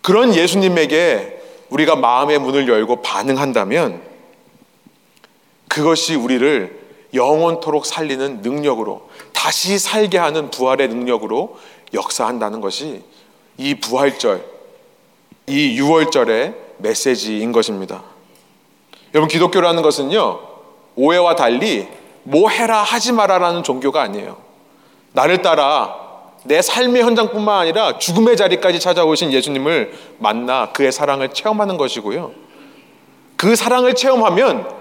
그런 0.00 0.34
예수님에게 0.34 1.42
우리가 1.68 1.96
마음의 1.96 2.38
문을 2.38 2.68
열고 2.68 3.02
반응한다면 3.02 4.00
그것이 5.68 6.14
우리를 6.14 6.78
영원토록 7.12 7.84
살리는 7.84 8.40
능력으로 8.40 9.07
다시 9.32 9.78
살게 9.78 10.18
하는 10.18 10.50
부활의 10.50 10.88
능력으로 10.88 11.58
역사한다는 11.94 12.60
것이 12.60 13.02
이 13.56 13.74
부활절, 13.74 14.44
이 15.46 15.80
6월절의 15.80 16.54
메시지인 16.78 17.52
것입니다. 17.52 18.02
여러분, 19.14 19.28
기독교라는 19.28 19.82
것은요, 19.82 20.40
오해와 20.96 21.34
달리 21.34 21.88
뭐 22.22 22.50
해라 22.50 22.82
하지 22.82 23.12
마라라는 23.12 23.62
종교가 23.62 24.02
아니에요. 24.02 24.36
나를 25.12 25.42
따라 25.42 26.08
내 26.44 26.62
삶의 26.62 27.02
현장뿐만 27.02 27.60
아니라 27.60 27.98
죽음의 27.98 28.36
자리까지 28.36 28.80
찾아오신 28.80 29.32
예수님을 29.32 29.92
만나 30.18 30.72
그의 30.72 30.92
사랑을 30.92 31.30
체험하는 31.30 31.76
것이고요. 31.76 32.32
그 33.36 33.56
사랑을 33.56 33.94
체험하면 33.94 34.77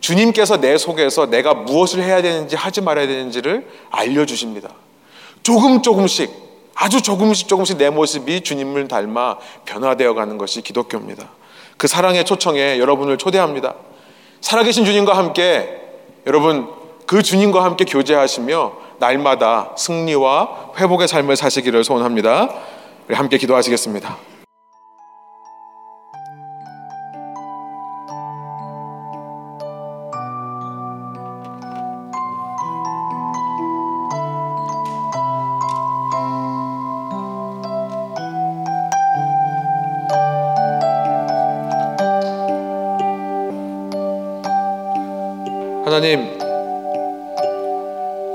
주님께서 0.00 0.60
내 0.60 0.76
속에서 0.78 1.26
내가 1.26 1.54
무엇을 1.54 2.02
해야 2.02 2.22
되는지 2.22 2.56
하지 2.56 2.80
말아야 2.80 3.06
되는지를 3.06 3.66
알려주십니다. 3.90 4.70
조금 5.42 5.82
조금씩, 5.82 6.30
아주 6.74 7.02
조금씩 7.02 7.48
조금씩 7.48 7.76
내 7.76 7.90
모습이 7.90 8.40
주님을 8.40 8.88
닮아 8.88 9.38
변화되어 9.64 10.14
가는 10.14 10.38
것이 10.38 10.62
기독교입니다. 10.62 11.28
그 11.76 11.86
사랑의 11.86 12.24
초청에 12.24 12.78
여러분을 12.78 13.18
초대합니다. 13.18 13.74
살아계신 14.40 14.84
주님과 14.84 15.16
함께 15.16 15.80
여러분 16.26 16.68
그 17.06 17.22
주님과 17.22 17.64
함께 17.64 17.84
교제하시며 17.84 18.72
날마다 18.98 19.74
승리와 19.76 20.72
회복의 20.78 21.08
삶을 21.08 21.36
사시기를 21.36 21.84
소원합니다. 21.84 22.54
함께 23.10 23.38
기도하시겠습니다. 23.38 24.29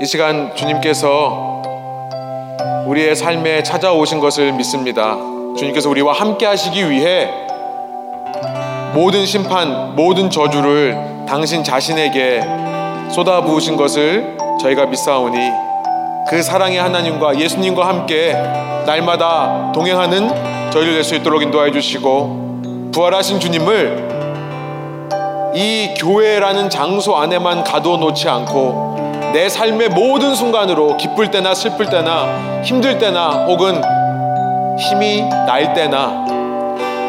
이 0.06 0.08
시간 0.08 0.54
주님께서 0.54 1.62
우리의 2.86 3.16
삶에 3.16 3.64
찾아오신 3.64 4.20
것을 4.20 4.52
믿습니다. 4.52 5.16
주님께서 5.58 5.90
우리와 5.90 6.12
함께 6.12 6.46
하시기 6.46 6.88
위해 6.88 7.28
모든 8.94 9.26
심판, 9.26 9.96
모든 9.96 10.30
저주를 10.30 10.96
당신 11.28 11.64
자신에게 11.64 12.40
쏟아부으신 13.10 13.76
것을 13.76 14.36
저희가 14.60 14.86
믿사오니 14.86 15.36
그 16.28 16.40
사랑의 16.40 16.78
하나님과 16.78 17.40
예수님과 17.40 17.88
함께 17.88 18.32
날마다 18.86 19.72
동행하는 19.74 20.70
저희를 20.70 20.92
될 20.92 21.02
수 21.02 21.16
있도록 21.16 21.42
인도하여 21.42 21.72
주시고 21.72 22.92
부활하신 22.94 23.40
주님을 23.40 24.08
이 25.56 25.94
교회라는 25.98 26.70
장소 26.70 27.16
안에만 27.16 27.64
가둬놓지 27.64 28.28
않고 28.28 29.05
내 29.36 29.50
삶의 29.50 29.90
모든 29.90 30.34
순간으로 30.34 30.96
기쁠 30.96 31.30
때나 31.30 31.54
슬플 31.54 31.90
때나 31.90 32.62
힘들 32.62 32.98
때나 32.98 33.44
혹은 33.44 33.82
힘이 34.78 35.28
날 35.46 35.74
때나 35.74 36.24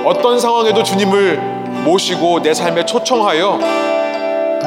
어떤 0.03 0.37
상황에도 0.37 0.83
주님을 0.83 1.37
모시고 1.85 2.41
내 2.41 2.53
삶에 2.53 2.85
초청하여 2.85 3.59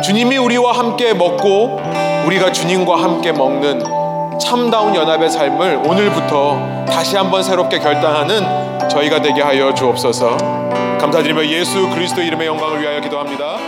주님이 0.03 0.39
우리와 0.39 0.73
함께 0.73 1.13
먹고 1.13 1.79
우리가 2.25 2.51
주님과 2.51 2.97
함께 2.97 3.31
먹는 3.31 3.85
참다운 4.41 4.95
연합의 4.95 5.29
삶을 5.29 5.83
오늘부터 5.85 6.87
다시 6.87 7.19
한번 7.19 7.43
새롭게 7.43 7.79
결단하는 7.79 8.89
저희가 8.89 9.21
되게 9.21 9.43
하여 9.43 9.75
주옵소서 9.75 10.39
감사드리며 10.99 11.45
예수 11.49 11.91
그리스도 11.91 12.23
이름의 12.23 12.47
영광을 12.47 12.81
위하여 12.81 13.03
기도합니다. 13.03 13.60